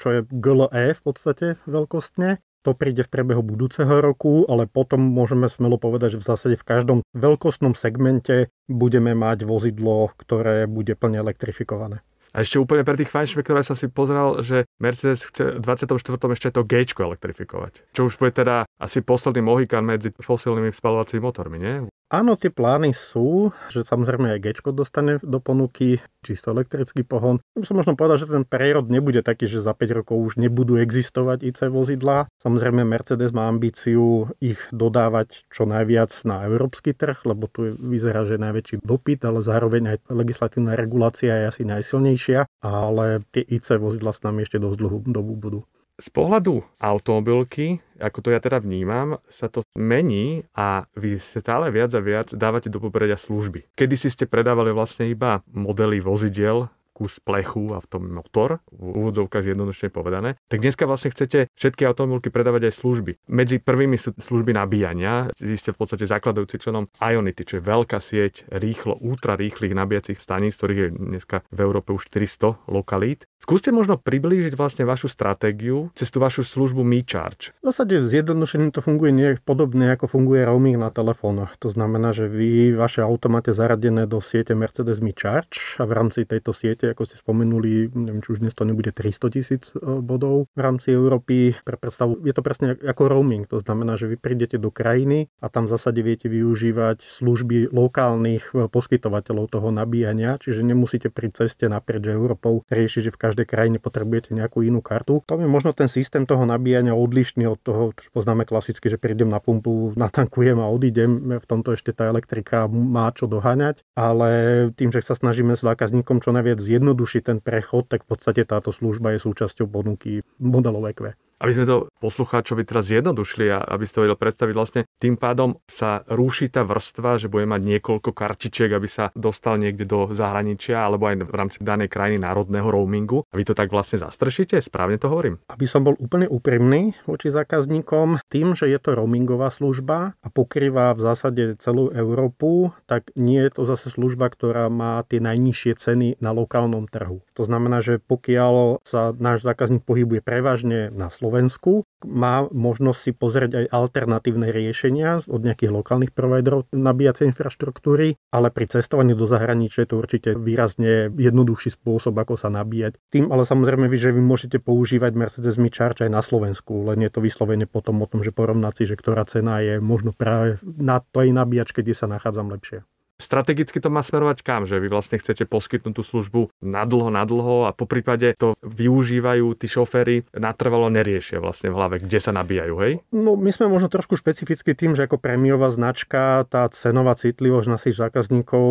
čo 0.00 0.08
je 0.08 0.20
GLE 0.32 0.84
v 0.96 1.00
podstate 1.04 1.60
veľkostne. 1.68 2.40
To 2.64 2.72
príde 2.72 3.04
v 3.04 3.12
priebehu 3.12 3.44
budúceho 3.44 4.00
roku, 4.00 4.48
ale 4.48 4.64
potom 4.64 5.04
môžeme 5.04 5.52
smelo 5.52 5.76
povedať, 5.76 6.16
že 6.16 6.24
v 6.24 6.28
zásade 6.32 6.56
v 6.56 6.64
každom 6.64 6.98
veľkostnom 7.12 7.76
segmente 7.76 8.48
budeme 8.72 9.12
mať 9.12 9.44
vozidlo, 9.44 10.08
ktoré 10.16 10.64
bude 10.64 10.96
plne 10.96 11.20
elektrifikované. 11.20 12.00
A 12.34 12.42
ešte 12.42 12.58
úplne 12.58 12.82
pre 12.82 12.98
tých 12.98 13.14
fajnšmektorov 13.14 13.62
som 13.62 13.78
si 13.78 13.86
pozeral, 13.86 14.42
že 14.42 14.66
Mercedes 14.82 15.22
chce 15.22 15.54
v 15.54 15.62
24. 15.62 16.18
ešte 16.34 16.50
to 16.50 16.66
G 16.66 16.82
elektrifikovať. 16.82 17.94
Čo 17.94 18.10
už 18.10 18.18
bude 18.18 18.34
teda 18.34 18.66
asi 18.74 19.06
posledný 19.06 19.46
mohikan 19.46 19.86
medzi 19.86 20.10
fosílnymi 20.10 20.74
spalovacími 20.74 21.22
motormi, 21.22 21.62
nie? 21.62 21.86
Áno, 22.12 22.38
tie 22.38 22.52
plány 22.52 22.94
sú, 22.94 23.50
že 23.70 23.82
samozrejme 23.82 24.36
aj 24.36 24.40
G 24.42 24.48
dostane 24.70 25.18
do 25.24 25.38
ponuky, 25.42 25.98
čisto 26.22 26.54
elektrický 26.54 27.02
pohon. 27.02 27.42
Som 27.64 27.80
možno 27.80 27.98
povedal, 27.98 28.22
že 28.22 28.30
ten 28.30 28.46
prerod 28.46 28.86
nebude 28.86 29.20
taký, 29.20 29.50
že 29.50 29.64
za 29.64 29.74
5 29.74 29.98
rokov 30.02 30.16
už 30.20 30.32
nebudú 30.38 30.78
existovať 30.78 31.42
IC 31.42 31.60
vozidlá. 31.72 32.30
Samozrejme 32.44 32.86
Mercedes 32.86 33.34
má 33.34 33.50
ambíciu 33.50 34.30
ich 34.38 34.62
dodávať 34.70 35.48
čo 35.50 35.66
najviac 35.66 36.14
na 36.28 36.44
európsky 36.48 36.94
trh, 36.94 37.24
lebo 37.28 37.50
tu 37.50 37.72
vyzerá, 37.76 38.22
že 38.28 38.36
je 38.36 38.44
najväčší 38.46 38.76
dopyt, 38.84 39.24
ale 39.26 39.42
zároveň 39.42 39.82
aj 39.96 39.98
legislatívna 40.08 40.78
regulácia 40.78 41.34
je 41.34 41.44
asi 41.50 41.62
najsilnejšia 41.66 42.23
najvyššia, 42.24 42.40
ale 42.64 43.20
tie 43.32 43.44
IC 43.44 43.76
vozidla 43.76 44.12
s 44.12 44.24
nami 44.24 44.44
ešte 44.44 44.56
dosť 44.60 44.76
dlhú 44.80 44.98
dobu 45.12 45.36
budú. 45.36 45.60
Z 45.94 46.10
pohľadu 46.10 46.66
automobilky, 46.82 47.78
ako 48.02 48.18
to 48.18 48.28
ja 48.34 48.42
teda 48.42 48.58
vnímam, 48.58 49.22
sa 49.30 49.46
to 49.46 49.62
mení 49.78 50.42
a 50.50 50.90
vy 50.98 51.22
stále 51.22 51.70
viac 51.70 51.94
a 51.94 52.02
viac 52.02 52.34
dávate 52.34 52.66
do 52.66 52.82
popredia 52.82 53.14
služby. 53.14 53.70
Kedy 53.78 53.94
si 53.94 54.10
ste 54.10 54.26
predávali 54.26 54.74
vlastne 54.74 55.06
iba 55.06 55.46
modely 55.54 56.02
vozidiel, 56.02 56.66
kus 56.94 57.18
plechu 57.18 57.74
a 57.74 57.82
v 57.82 57.86
tom 57.90 58.06
motor, 58.06 58.62
v 58.70 58.94
úvodzovkách 59.02 59.50
zjednodušene 59.50 59.90
povedané, 59.90 60.38
tak 60.46 60.62
dneska 60.62 60.86
vlastne 60.86 61.10
chcete 61.10 61.50
všetky 61.58 61.82
automobilky 61.82 62.30
predávať 62.30 62.70
aj 62.70 62.74
služby. 62.78 63.12
Medzi 63.26 63.58
prvými 63.58 63.98
sú 63.98 64.14
služby 64.14 64.54
nabíjania, 64.54 65.34
vy 65.34 65.58
ste 65.58 65.74
v 65.74 65.78
podstate 65.82 66.06
zakladajúci 66.06 66.62
členom 66.62 66.86
Ionity, 67.02 67.42
čo 67.42 67.58
je 67.58 67.66
veľká 67.66 67.98
sieť 67.98 68.46
rýchlo, 68.54 68.94
ultra 69.02 69.34
rýchlych 69.34 69.74
nabíjacích 69.74 70.22
staníc, 70.22 70.54
ktorých 70.54 70.80
je 70.80 70.88
dneska 70.94 71.42
v 71.50 71.58
Európe 71.58 71.90
už 71.90 72.06
400 72.14 72.70
lokalít. 72.70 73.26
Skúste 73.42 73.74
možno 73.74 74.00
priblížiť 74.00 74.56
vlastne 74.56 74.88
vašu 74.88 75.10
stratégiu 75.10 75.92
cez 75.92 76.08
tú 76.08 76.16
vašu 76.16 76.46
službu 76.46 76.80
MeCharge. 76.80 77.52
V 77.60 77.68
zásade 77.68 78.00
zjednodušením 78.00 78.72
to 78.72 78.80
funguje 78.80 79.12
nie 79.12 79.36
podobne 79.42 79.92
ako 79.92 80.08
funguje 80.08 80.48
roaming 80.48 80.80
na 80.80 80.88
telefónoch. 80.88 81.52
To 81.60 81.68
znamená, 81.68 82.16
že 82.16 82.24
vy 82.24 82.72
vaše 82.72 83.04
auto 83.04 83.28
máte 83.28 83.52
zaradené 83.52 84.08
do 84.08 84.24
siete 84.24 84.56
Mercedes 84.56 85.04
MeCharge 85.04 85.76
a 85.76 85.84
v 85.84 85.92
rámci 85.92 86.24
tejto 86.24 86.56
siete 86.56 86.83
siete, 86.84 86.92
ako 86.92 87.08
ste 87.08 87.16
spomenuli, 87.16 87.88
neviem, 87.96 88.20
či 88.20 88.36
už 88.36 88.44
dnes 88.44 88.52
to 88.52 88.68
nebude 88.68 88.92
300 88.92 89.32
tisíc 89.32 89.72
e, 89.72 89.80
bodov 90.04 90.52
v 90.52 90.60
rámci 90.60 90.92
Európy. 90.92 91.56
Pre 91.64 91.80
predstavu, 91.80 92.20
je 92.20 92.34
to 92.36 92.44
presne 92.44 92.76
ako 92.76 93.08
roaming, 93.08 93.48
to 93.48 93.64
znamená, 93.64 93.96
že 93.96 94.12
vy 94.12 94.20
prídete 94.20 94.60
do 94.60 94.68
krajiny 94.68 95.32
a 95.40 95.48
tam 95.48 95.64
v 95.64 95.72
zásade 95.72 96.04
viete 96.04 96.28
využívať 96.28 97.00
služby 97.00 97.72
lokálnych 97.72 98.52
e, 98.52 98.68
poskytovateľov 98.68 99.48
toho 99.48 99.72
nabíjania, 99.72 100.36
čiže 100.36 100.60
nemusíte 100.60 101.08
pri 101.08 101.32
ceste 101.32 101.72
naprieč 101.72 102.12
Európou 102.12 102.60
riešiť, 102.68 103.08
že 103.08 103.14
v 103.16 103.18
každej 103.18 103.46
krajine 103.48 103.78
potrebujete 103.80 104.36
nejakú 104.36 104.60
inú 104.60 104.84
kartu. 104.84 105.24
To 105.24 105.40
je 105.40 105.48
možno 105.48 105.72
ten 105.72 105.88
systém 105.88 106.28
toho 106.28 106.44
nabíjania 106.44 106.92
odlišný 106.92 107.48
od 107.48 107.60
toho, 107.64 107.96
čo 107.96 108.12
poznáme 108.12 108.44
klasicky, 108.44 108.92
že 108.92 109.00
prídem 109.00 109.32
na 109.32 109.40
pumpu, 109.40 109.92
natankujem 109.96 110.60
a 110.60 110.68
odídem. 110.68 111.40
V 111.40 111.46
tomto 111.48 111.72
ešte 111.72 111.96
tá 111.96 112.12
elektrika 112.12 112.68
má 112.68 113.08
čo 113.14 113.24
doháňať, 113.24 113.80
ale 113.96 114.30
tým, 114.76 114.92
že 114.92 115.00
sa 115.00 115.16
snažíme 115.16 115.54
s 115.54 115.62
zákazníkom 115.62 116.18
čo 116.18 116.34
najviac 116.34 116.58
zjednodušiť 116.74 117.22
ten 117.22 117.38
prechod, 117.38 117.86
tak 117.86 118.02
v 118.02 118.18
podstate 118.18 118.42
táto 118.42 118.74
služba 118.74 119.14
je 119.14 119.22
súčasťou 119.22 119.70
ponuky 119.70 120.26
modelové 120.42 120.90
Q. 120.90 121.14
Aby 121.38 121.52
sme 121.54 121.64
to 121.66 121.76
poslucháčovi 121.98 122.62
teraz 122.62 122.88
zjednodušili 122.88 123.50
a 123.50 123.58
aby 123.62 123.84
ste 123.84 123.96
to 123.98 124.04
vedel 124.06 124.18
predstaviť, 124.18 124.54
vlastne 124.54 124.82
tým 125.00 125.18
pádom 125.18 125.58
sa 125.66 126.04
rúši 126.06 126.52
tá 126.52 126.62
vrstva, 126.62 127.18
že 127.18 127.30
bude 127.30 127.44
mať 127.48 127.60
niekoľko 127.64 128.10
kartičiek, 128.14 128.70
aby 128.70 128.88
sa 128.88 129.10
dostal 129.16 129.58
niekde 129.58 129.84
do 129.88 130.10
zahraničia 130.12 130.80
alebo 130.80 131.10
aj 131.10 131.26
v 131.26 131.34
rámci 131.34 131.58
danej 131.60 131.90
krajiny 131.90 132.22
národného 132.22 132.68
roamingu. 132.68 133.26
A 133.28 133.34
vy 133.34 133.44
to 133.44 133.54
tak 133.56 133.70
vlastne 133.72 134.00
zastršíte? 134.00 134.60
Správne 134.62 134.96
to 135.00 135.10
hovorím? 135.10 135.40
Aby 135.50 135.66
som 135.66 135.82
bol 135.82 135.98
úplne 135.98 136.30
úprimný 136.30 136.96
voči 137.04 137.28
zákazníkom, 137.30 138.22
tým, 138.30 138.54
že 138.54 138.70
je 138.70 138.78
to 138.80 138.96
roamingová 138.96 139.50
služba 139.50 140.16
a 140.18 140.28
pokrýva 140.30 140.94
v 140.94 141.00
zásade 141.00 141.42
celú 141.60 141.90
Európu, 141.90 142.72
tak 142.86 143.10
nie 143.14 143.40
je 143.42 143.50
to 143.54 143.62
zase 143.66 143.94
služba, 143.94 144.30
ktorá 144.30 144.70
má 144.70 145.02
tie 145.06 145.20
najnižšie 145.22 145.72
ceny 145.76 146.08
na 146.18 146.30
lokálnom 146.32 146.86
trhu. 146.88 147.22
To 147.34 147.42
znamená, 147.42 147.80
že 147.80 148.00
pokiaľ 148.00 148.84
sa 148.86 149.14
náš 149.16 149.44
zákazník 149.44 149.84
pohybuje 149.84 150.20
prevažne 150.24 150.88
na 150.94 151.10
Slovensku, 151.24 151.88
má 152.04 152.44
možnosť 152.52 153.00
si 153.00 153.12
pozrieť 153.16 153.64
aj 153.64 153.66
alternatívne 153.72 154.52
riešenia 154.52 155.24
od 155.24 155.40
nejakých 155.40 155.72
lokálnych 155.72 156.12
providerov 156.12 156.68
nabíjacej 156.76 157.32
infraštruktúry, 157.32 158.20
ale 158.28 158.52
pri 158.52 158.68
cestovaní 158.68 159.16
do 159.16 159.24
zahraničia 159.24 159.88
je 159.88 159.90
to 159.90 159.96
určite 159.96 160.30
výrazne 160.36 161.08
jednoduchší 161.16 161.72
spôsob, 161.80 162.12
ako 162.20 162.36
sa 162.36 162.52
nabíjať. 162.52 163.00
Tým 163.08 163.32
ale 163.32 163.48
samozrejme 163.48 163.88
vy, 163.88 163.96
že 163.96 164.12
vy 164.12 164.20
môžete 164.20 164.60
používať 164.60 165.16
Mercedes 165.16 165.56
Mi 165.56 165.72
Charge 165.72 166.04
aj 166.04 166.12
na 166.12 166.20
Slovensku, 166.20 166.84
len 166.92 167.00
je 167.00 167.08
to 167.08 167.24
vyslovene 167.24 167.64
potom 167.64 168.04
o 168.04 168.06
tom, 168.06 168.20
že 168.20 168.28
porovnať 168.28 168.84
si, 168.84 168.84
že 168.84 169.00
ktorá 169.00 169.24
cena 169.24 169.64
je 169.64 169.80
možno 169.80 170.12
práve 170.12 170.60
na 170.64 171.00
tej 171.00 171.32
nabíjačke, 171.32 171.80
kde 171.80 171.96
sa 171.96 172.04
nachádzam 172.04 172.52
lepšie. 172.52 172.84
Strategicky 173.14 173.78
to 173.78 173.94
má 173.94 174.02
smerovať 174.02 174.42
kam? 174.42 174.66
Že 174.66 174.82
vy 174.82 174.88
vlastne 174.90 175.22
chcete 175.22 175.46
poskytnúť 175.46 175.94
tú 175.94 176.02
službu 176.02 176.40
na 176.58 176.82
dlho, 176.82 177.14
na 177.14 177.22
dlho 177.22 177.70
a 177.70 177.70
po 177.70 177.86
prípade 177.86 178.34
to 178.34 178.58
využívajú 178.66 179.54
tí 179.54 179.70
šoféry 179.70 180.26
natrvalo 180.34 180.90
neriešia 180.90 181.38
vlastne 181.38 181.70
v 181.70 181.78
hlave, 181.78 181.94
kde 182.02 182.18
sa 182.18 182.34
nabíjajú, 182.34 182.74
hej? 182.82 182.92
No 183.14 183.38
my 183.38 183.54
sme 183.54 183.70
možno 183.70 183.86
trošku 183.86 184.18
špecificky 184.18 184.74
tým, 184.74 184.98
že 184.98 185.06
ako 185.06 185.22
prémiová 185.22 185.70
značka 185.70 186.42
tá 186.50 186.66
cenová 186.74 187.14
citlivosť 187.14 187.68
našich 187.70 187.94
zákazníkov 187.94 188.66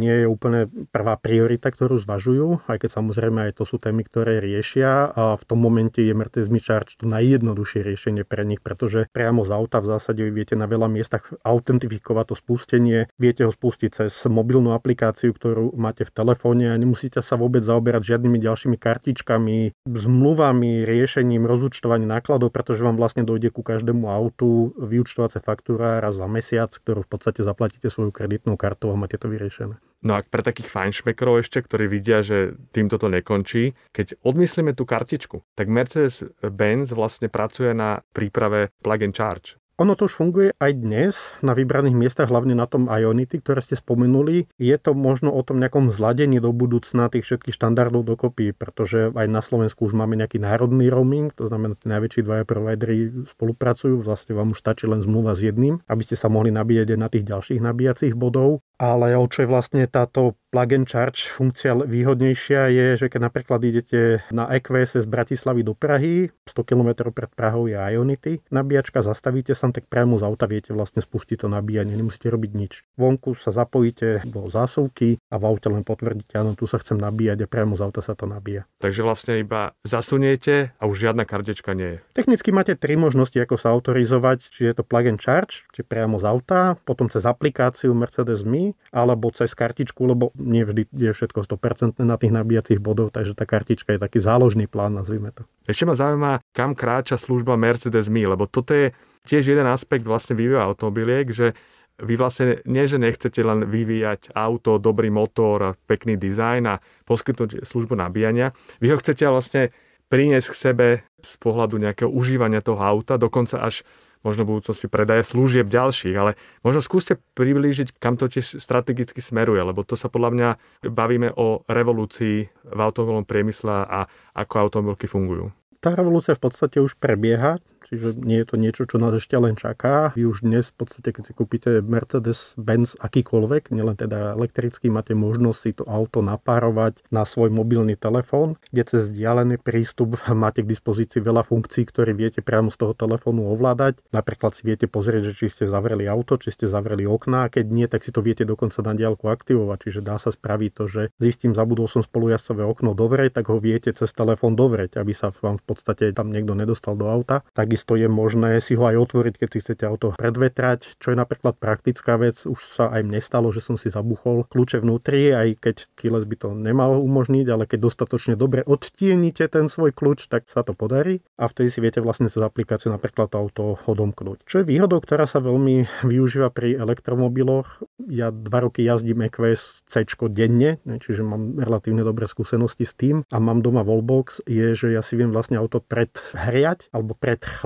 nie 0.00 0.24
je 0.24 0.26
úplne 0.26 0.72
prvá 0.88 1.20
priorita, 1.20 1.68
ktorú 1.68 2.00
zvažujú, 2.00 2.64
aj 2.72 2.80
keď 2.80 2.90
samozrejme 2.96 3.52
aj 3.52 3.60
to 3.60 3.68
sú 3.68 3.76
témy, 3.76 4.08
ktoré 4.08 4.40
riešia 4.40 5.12
a 5.12 5.36
v 5.36 5.44
tom 5.44 5.60
momente 5.60 6.00
je 6.00 6.16
Mercedes 6.16 6.48
Mi 6.48 6.64
Charge 6.64 6.96
to 6.96 7.04
najjednoduchšie 7.04 7.84
riešenie 7.84 8.24
pre 8.24 8.48
nich, 8.48 8.64
pretože 8.64 9.12
priamo 9.12 9.44
z 9.44 9.52
auta 9.52 9.84
v 9.84 9.92
zásade 9.92 10.24
viete 10.32 10.56
na 10.56 10.64
veľa 10.64 10.88
miestach 10.88 11.28
autentifikovať 11.44 12.32
to 12.32 12.34
spustenie, 12.40 13.12
viete 13.20 13.44
ho 13.44 13.52
spustiť 13.52 13.65
spustiť 13.66 14.06
cez 14.06 14.14
mobilnú 14.30 14.78
aplikáciu, 14.78 15.34
ktorú 15.34 15.74
máte 15.74 16.06
v 16.06 16.14
telefóne 16.14 16.70
a 16.70 16.78
nemusíte 16.78 17.18
sa 17.18 17.34
vôbec 17.34 17.66
zaoberať 17.66 18.14
žiadnymi 18.14 18.38
ďalšími 18.38 18.78
kartičkami, 18.78 19.74
zmluvami, 19.90 20.86
riešením, 20.86 21.42
rozúčtovaním 21.42 22.14
nákladov, 22.14 22.54
pretože 22.54 22.86
vám 22.86 22.94
vlastne 22.94 23.26
dojde 23.26 23.50
ku 23.50 23.66
každému 23.66 24.06
autu 24.06 24.70
vyučtovacia 24.78 25.42
faktúra 25.42 25.98
raz 25.98 26.14
za 26.14 26.30
mesiac, 26.30 26.70
ktorú 26.70 27.02
v 27.02 27.10
podstate 27.10 27.42
zaplatíte 27.42 27.90
svoju 27.90 28.14
kreditnou 28.14 28.54
kartou 28.54 28.94
a 28.94 29.00
máte 29.00 29.18
to 29.18 29.26
vyriešené. 29.26 29.82
No 30.06 30.14
a 30.14 30.22
pre 30.22 30.46
takých 30.46 30.70
fajnšmekrov 30.70 31.42
ešte, 31.42 31.58
ktorí 31.58 31.90
vidia, 31.90 32.22
že 32.22 32.54
týmto 32.70 33.02
to 33.02 33.10
nekončí, 33.10 33.74
keď 33.90 34.14
odmyslíme 34.22 34.78
tú 34.78 34.86
kartičku, 34.86 35.42
tak 35.58 35.66
Mercedes-Benz 35.66 36.94
vlastne 36.94 37.26
pracuje 37.26 37.74
na 37.74 38.06
príprave 38.14 38.70
plug 38.86 39.02
and 39.02 39.18
charge. 39.18 39.58
Ono 39.76 39.92
to 39.92 40.08
už 40.08 40.16
funguje 40.16 40.56
aj 40.56 40.72
dnes 40.72 41.36
na 41.44 41.52
vybraných 41.52 41.92
miestach, 41.92 42.32
hlavne 42.32 42.56
na 42.56 42.64
tom 42.64 42.88
Ionity, 42.88 43.44
ktoré 43.44 43.60
ste 43.60 43.76
spomenuli. 43.76 44.48
Je 44.56 44.72
to 44.80 44.96
možno 44.96 45.28
o 45.28 45.44
tom 45.44 45.60
nejakom 45.60 45.92
zladení 45.92 46.40
do 46.40 46.48
budúcna 46.56 47.12
tých 47.12 47.28
všetkých 47.28 47.52
štandardov 47.52 48.08
dokopy, 48.08 48.56
pretože 48.56 49.12
aj 49.12 49.28
na 49.28 49.44
Slovensku 49.44 49.84
už 49.84 49.92
máme 49.92 50.16
nejaký 50.16 50.40
národný 50.40 50.88
roaming, 50.88 51.28
to 51.36 51.52
znamená, 51.52 51.76
tí 51.76 51.92
najväčší 51.92 52.24
dvaja 52.24 52.48
providery 52.48 53.28
spolupracujú, 53.28 54.00
vlastne 54.00 54.32
vám 54.32 54.56
už 54.56 54.64
stačí 54.64 54.88
len 54.88 55.04
zmluva 55.04 55.36
s 55.36 55.44
jedným, 55.44 55.84
aby 55.84 56.02
ste 56.08 56.16
sa 56.16 56.32
mohli 56.32 56.48
nabíjať 56.56 56.96
aj 56.96 57.00
na 57.04 57.08
tých 57.12 57.28
ďalších 57.28 57.60
nabíjacích 57.60 58.16
bodov. 58.16 58.64
Ale 58.76 59.16
o 59.16 59.24
čo 59.24 59.44
je 59.44 59.48
vlastne 59.48 59.82
táto 59.88 60.36
plug 60.56 60.72
and 60.72 60.88
charge 60.88 61.28
funkcia 61.28 61.76
výhodnejšia 61.84 62.72
je, 62.72 62.86
že 62.96 63.06
keď 63.12 63.28
napríklad 63.28 63.60
idete 63.60 64.24
na 64.32 64.48
EQS 64.48 65.04
z 65.04 65.06
Bratislavy 65.08 65.60
do 65.60 65.76
Prahy, 65.76 66.32
100 66.48 66.64
km 66.64 67.12
pred 67.12 67.28
Prahou 67.36 67.68
je 67.68 67.76
Ionity, 67.76 68.40
nabíjačka, 68.48 69.04
zastavíte 69.04 69.52
sa, 69.52 69.68
tak 69.68 69.84
priamo 69.84 70.16
z 70.16 70.24
auta 70.24 70.48
viete 70.48 70.72
vlastne 70.72 71.04
spustiť 71.04 71.44
to 71.44 71.48
nabíjanie, 71.52 71.92
nemusíte 71.92 72.32
robiť 72.32 72.50
nič. 72.56 72.72
Vonku 72.96 73.36
sa 73.36 73.52
zapojíte 73.52 74.24
do 74.24 74.48
zásuvky 74.48 75.20
a 75.28 75.36
v 75.36 75.44
aute 75.44 75.68
len 75.68 75.84
potvrdíte, 75.84 76.40
áno, 76.40 76.56
tu 76.56 76.64
sa 76.64 76.80
chcem 76.80 76.96
nabíjať 76.96 77.44
a 77.44 77.50
priamo 77.52 77.76
z 77.76 77.84
auta 77.84 78.00
sa 78.00 78.16
to 78.16 78.24
nabíja. 78.24 78.64
Takže 78.80 79.04
vlastne 79.04 79.36
iba 79.44 79.76
zasuniete 79.84 80.72
a 80.80 80.88
už 80.88 81.10
žiadna 81.10 81.28
kardečka 81.28 81.76
nie 81.76 81.96
je. 81.96 81.98
Technicky 82.16 82.48
máte 82.48 82.72
tri 82.80 82.96
možnosti, 82.96 83.36
ako 83.36 83.60
sa 83.60 83.76
autorizovať, 83.76 84.38
či 84.56 84.72
je 84.72 84.72
to 84.72 84.88
plug 84.88 85.04
and 85.04 85.20
charge, 85.20 85.68
či 85.76 85.84
priamo 85.84 86.16
z 86.16 86.24
auta, 86.24 86.80
potom 86.88 87.12
cez 87.12 87.28
aplikáciu 87.28 87.92
Mercedes 87.92 88.40
Me, 88.40 88.65
alebo 88.90 89.28
cez 89.30 89.52
kartičku, 89.52 90.00
lebo 90.08 90.32
nie 90.40 90.64
vždy 90.64 90.88
je 90.90 91.12
všetko 91.12 91.44
100% 91.44 92.00
na 92.02 92.16
tých 92.16 92.32
nabíjacích 92.32 92.80
bodov, 92.80 93.12
takže 93.12 93.36
tá 93.36 93.44
kartička 93.44 93.94
je 93.94 94.00
taký 94.00 94.18
záložný 94.18 94.66
plán, 94.66 94.96
nazvime 94.96 95.30
to. 95.30 95.44
Ešte 95.68 95.84
ma 95.84 95.94
zaujíma, 95.94 96.32
kam 96.56 96.72
kráča 96.72 97.20
služba 97.20 97.60
Mercedes 97.60 98.08
Me, 98.08 98.24
lebo 98.24 98.48
toto 98.48 98.72
je 98.72 98.96
tiež 99.26 99.52
jeden 99.52 99.66
aspekt 99.66 100.06
vlastne 100.06 100.38
vývoja 100.38 100.64
automobiliek, 100.64 101.28
že 101.28 101.52
vy 101.96 102.14
vlastne 102.20 102.60
nie, 102.68 102.84
že 102.84 103.00
nechcete 103.00 103.40
len 103.40 103.64
vyvíjať 103.64 104.36
auto, 104.36 104.76
dobrý 104.76 105.08
motor, 105.08 105.80
pekný 105.88 106.20
dizajn 106.20 106.62
a 106.68 106.80
poskytnúť 107.08 107.64
službu 107.64 107.96
nabíjania. 107.96 108.52
Vy 108.84 108.92
ho 108.92 109.00
chcete 109.00 109.24
vlastne 109.24 109.72
priniesť 110.12 110.48
k 110.52 110.56
sebe 110.56 110.86
z 111.24 111.32
pohľadu 111.40 111.80
nejakého 111.80 112.10
užívania 112.12 112.60
toho 112.60 112.78
auta, 112.78 113.16
dokonca 113.16 113.64
až 113.64 113.82
možno 114.26 114.42
budúcnosti 114.42 114.90
predaje 114.90 115.22
služieb 115.22 115.70
ďalších, 115.70 116.16
ale 116.18 116.34
možno 116.66 116.82
skúste 116.82 117.22
priblížiť, 117.38 117.94
kam 118.02 118.18
to 118.18 118.26
tiež 118.26 118.58
strategicky 118.58 119.22
smeruje, 119.22 119.62
lebo 119.62 119.86
to 119.86 119.94
sa 119.94 120.10
podľa 120.10 120.30
mňa 120.34 120.48
bavíme 120.90 121.30
o 121.38 121.62
revolúcii 121.70 122.36
v 122.50 122.78
automobilnom 122.82 123.22
priemysle 123.22 123.86
a 123.86 124.10
ako 124.34 124.54
automobilky 124.66 125.06
fungujú. 125.06 125.54
Tá 125.78 125.94
revolúcia 125.94 126.34
v 126.34 126.42
podstate 126.42 126.82
už 126.82 126.98
prebieha, 126.98 127.62
čiže 127.86 128.18
nie 128.18 128.42
je 128.42 128.46
to 128.46 128.56
niečo, 128.58 128.82
čo 128.84 128.98
nás 128.98 129.14
ešte 129.14 129.38
len 129.38 129.54
čaká. 129.54 130.12
Vy 130.18 130.26
už 130.26 130.42
dnes 130.42 130.74
v 130.74 130.76
podstate, 130.82 131.14
keď 131.14 131.22
si 131.22 131.32
kúpite 131.32 131.70
Mercedes-Benz 131.80 132.98
akýkoľvek, 132.98 133.70
nielen 133.70 133.96
teda 133.96 134.34
elektrický, 134.34 134.90
máte 134.90 135.14
možnosť 135.14 135.58
si 135.58 135.72
to 135.72 135.84
auto 135.86 136.20
napárovať 136.20 137.00
na 137.14 137.22
svoj 137.22 137.54
mobilný 137.54 137.94
telefón, 137.94 138.58
kde 138.70 138.82
cez 138.84 139.02
vzdialený 139.10 139.62
prístup 139.62 140.18
máte 140.34 140.66
k 140.66 140.70
dispozícii 140.70 141.22
veľa 141.22 141.46
funkcií, 141.46 141.86
ktoré 141.86 142.12
viete 142.12 142.42
priamo 142.42 142.74
z 142.74 142.78
toho 142.82 142.92
telefónu 142.92 143.46
ovládať. 143.54 144.02
Napríklad 144.10 144.52
si 144.58 144.66
viete 144.66 144.90
pozrieť, 144.90 145.32
že 145.32 145.46
či 145.46 145.46
ste 145.52 145.64
zavreli 145.70 146.10
auto, 146.10 146.36
či 146.36 146.50
ste 146.50 146.66
zavreli 146.66 147.06
okná, 147.06 147.48
keď 147.48 147.64
nie, 147.70 147.86
tak 147.86 148.02
si 148.02 148.10
to 148.10 148.20
viete 148.20 148.42
dokonca 148.42 148.82
na 148.82 148.92
diálku 148.92 149.30
aktivovať. 149.30 149.78
Čiže 149.88 150.00
dá 150.02 150.16
sa 150.18 150.34
spraviť 150.34 150.70
to, 150.74 150.84
že 150.90 151.02
zistím, 151.22 151.54
zabudol 151.54 151.86
som 151.86 152.02
spolujazdcové 152.02 152.66
okno 152.66 152.92
dovrieť, 152.96 153.38
tak 153.38 153.52
ho 153.52 153.58
viete 153.60 153.92
cez 153.94 154.10
telefón 154.10 154.58
dovrieť, 154.58 154.98
aby 154.98 155.12
sa 155.12 155.30
vám 155.30 155.60
v 155.60 155.64
podstate 155.64 156.10
tam 156.16 156.32
niekto 156.32 156.56
nedostal 156.56 156.96
do 156.96 157.06
auta. 157.06 157.46
Takisto 157.76 158.00
je 158.00 158.08
možné 158.08 158.56
si 158.64 158.72
ho 158.72 158.88
aj 158.88 158.96
otvoriť, 158.96 159.36
keď 159.36 159.48
si 159.52 159.60
chcete 159.60 159.84
auto 159.84 160.16
predvetrať, 160.16 160.96
čo 160.96 161.12
je 161.12 161.16
napríklad 161.20 161.60
praktická 161.60 162.16
vec. 162.16 162.48
Už 162.48 162.56
sa 162.56 162.88
aj 162.88 163.04
mne 163.04 163.20
stalo, 163.20 163.52
že 163.52 163.60
som 163.60 163.76
si 163.76 163.92
zabuchol 163.92 164.48
kľúče 164.48 164.80
vnútri, 164.80 165.28
aj 165.28 165.60
keď 165.60 165.76
Kiles 165.92 166.24
by 166.24 166.36
to 166.40 166.48
nemal 166.56 166.96
umožniť, 166.96 167.44
ale 167.52 167.68
keď 167.68 167.84
dostatočne 167.84 168.32
dobre 168.32 168.64
odtienite 168.64 169.44
ten 169.52 169.68
svoj 169.68 169.92
kľúč, 169.92 170.24
tak 170.32 170.48
sa 170.48 170.64
to 170.64 170.72
podarí 170.72 171.20
a 171.36 171.52
vtedy 171.52 171.68
si 171.68 171.84
viete 171.84 172.00
vlastne 172.00 172.32
cez 172.32 172.40
aplikáciu 172.40 172.88
napríklad 172.88 173.28
to 173.28 173.36
auto 173.44 173.64
odomknúť. 173.84 174.48
Čo 174.48 174.64
je 174.64 174.72
výhodou, 174.72 175.04
ktorá 175.04 175.28
sa 175.28 175.44
veľmi 175.44 175.84
využíva 176.00 176.48
pri 176.48 176.80
elektromobiloch. 176.80 177.84
Ja 178.08 178.32
dva 178.32 178.64
roky 178.64 178.88
jazdím 178.88 179.20
EQS 179.28 179.84
C 179.84 180.08
denne, 180.32 180.80
čiže 180.80 181.20
mám 181.20 181.60
relatívne 181.60 182.00
dobré 182.08 182.24
skúsenosti 182.24 182.88
s 182.88 182.96
tým 182.96 183.28
a 183.28 183.36
mám 183.36 183.60
doma 183.60 183.84
Volbox, 183.84 184.40
je, 184.48 184.72
že 184.72 184.96
ja 184.96 185.04
si 185.04 185.20
viem 185.20 185.28
vlastne 185.28 185.60
auto 185.60 185.84
predhriať 185.84 186.88
alebo 186.88 187.12
predchladiť 187.12 187.65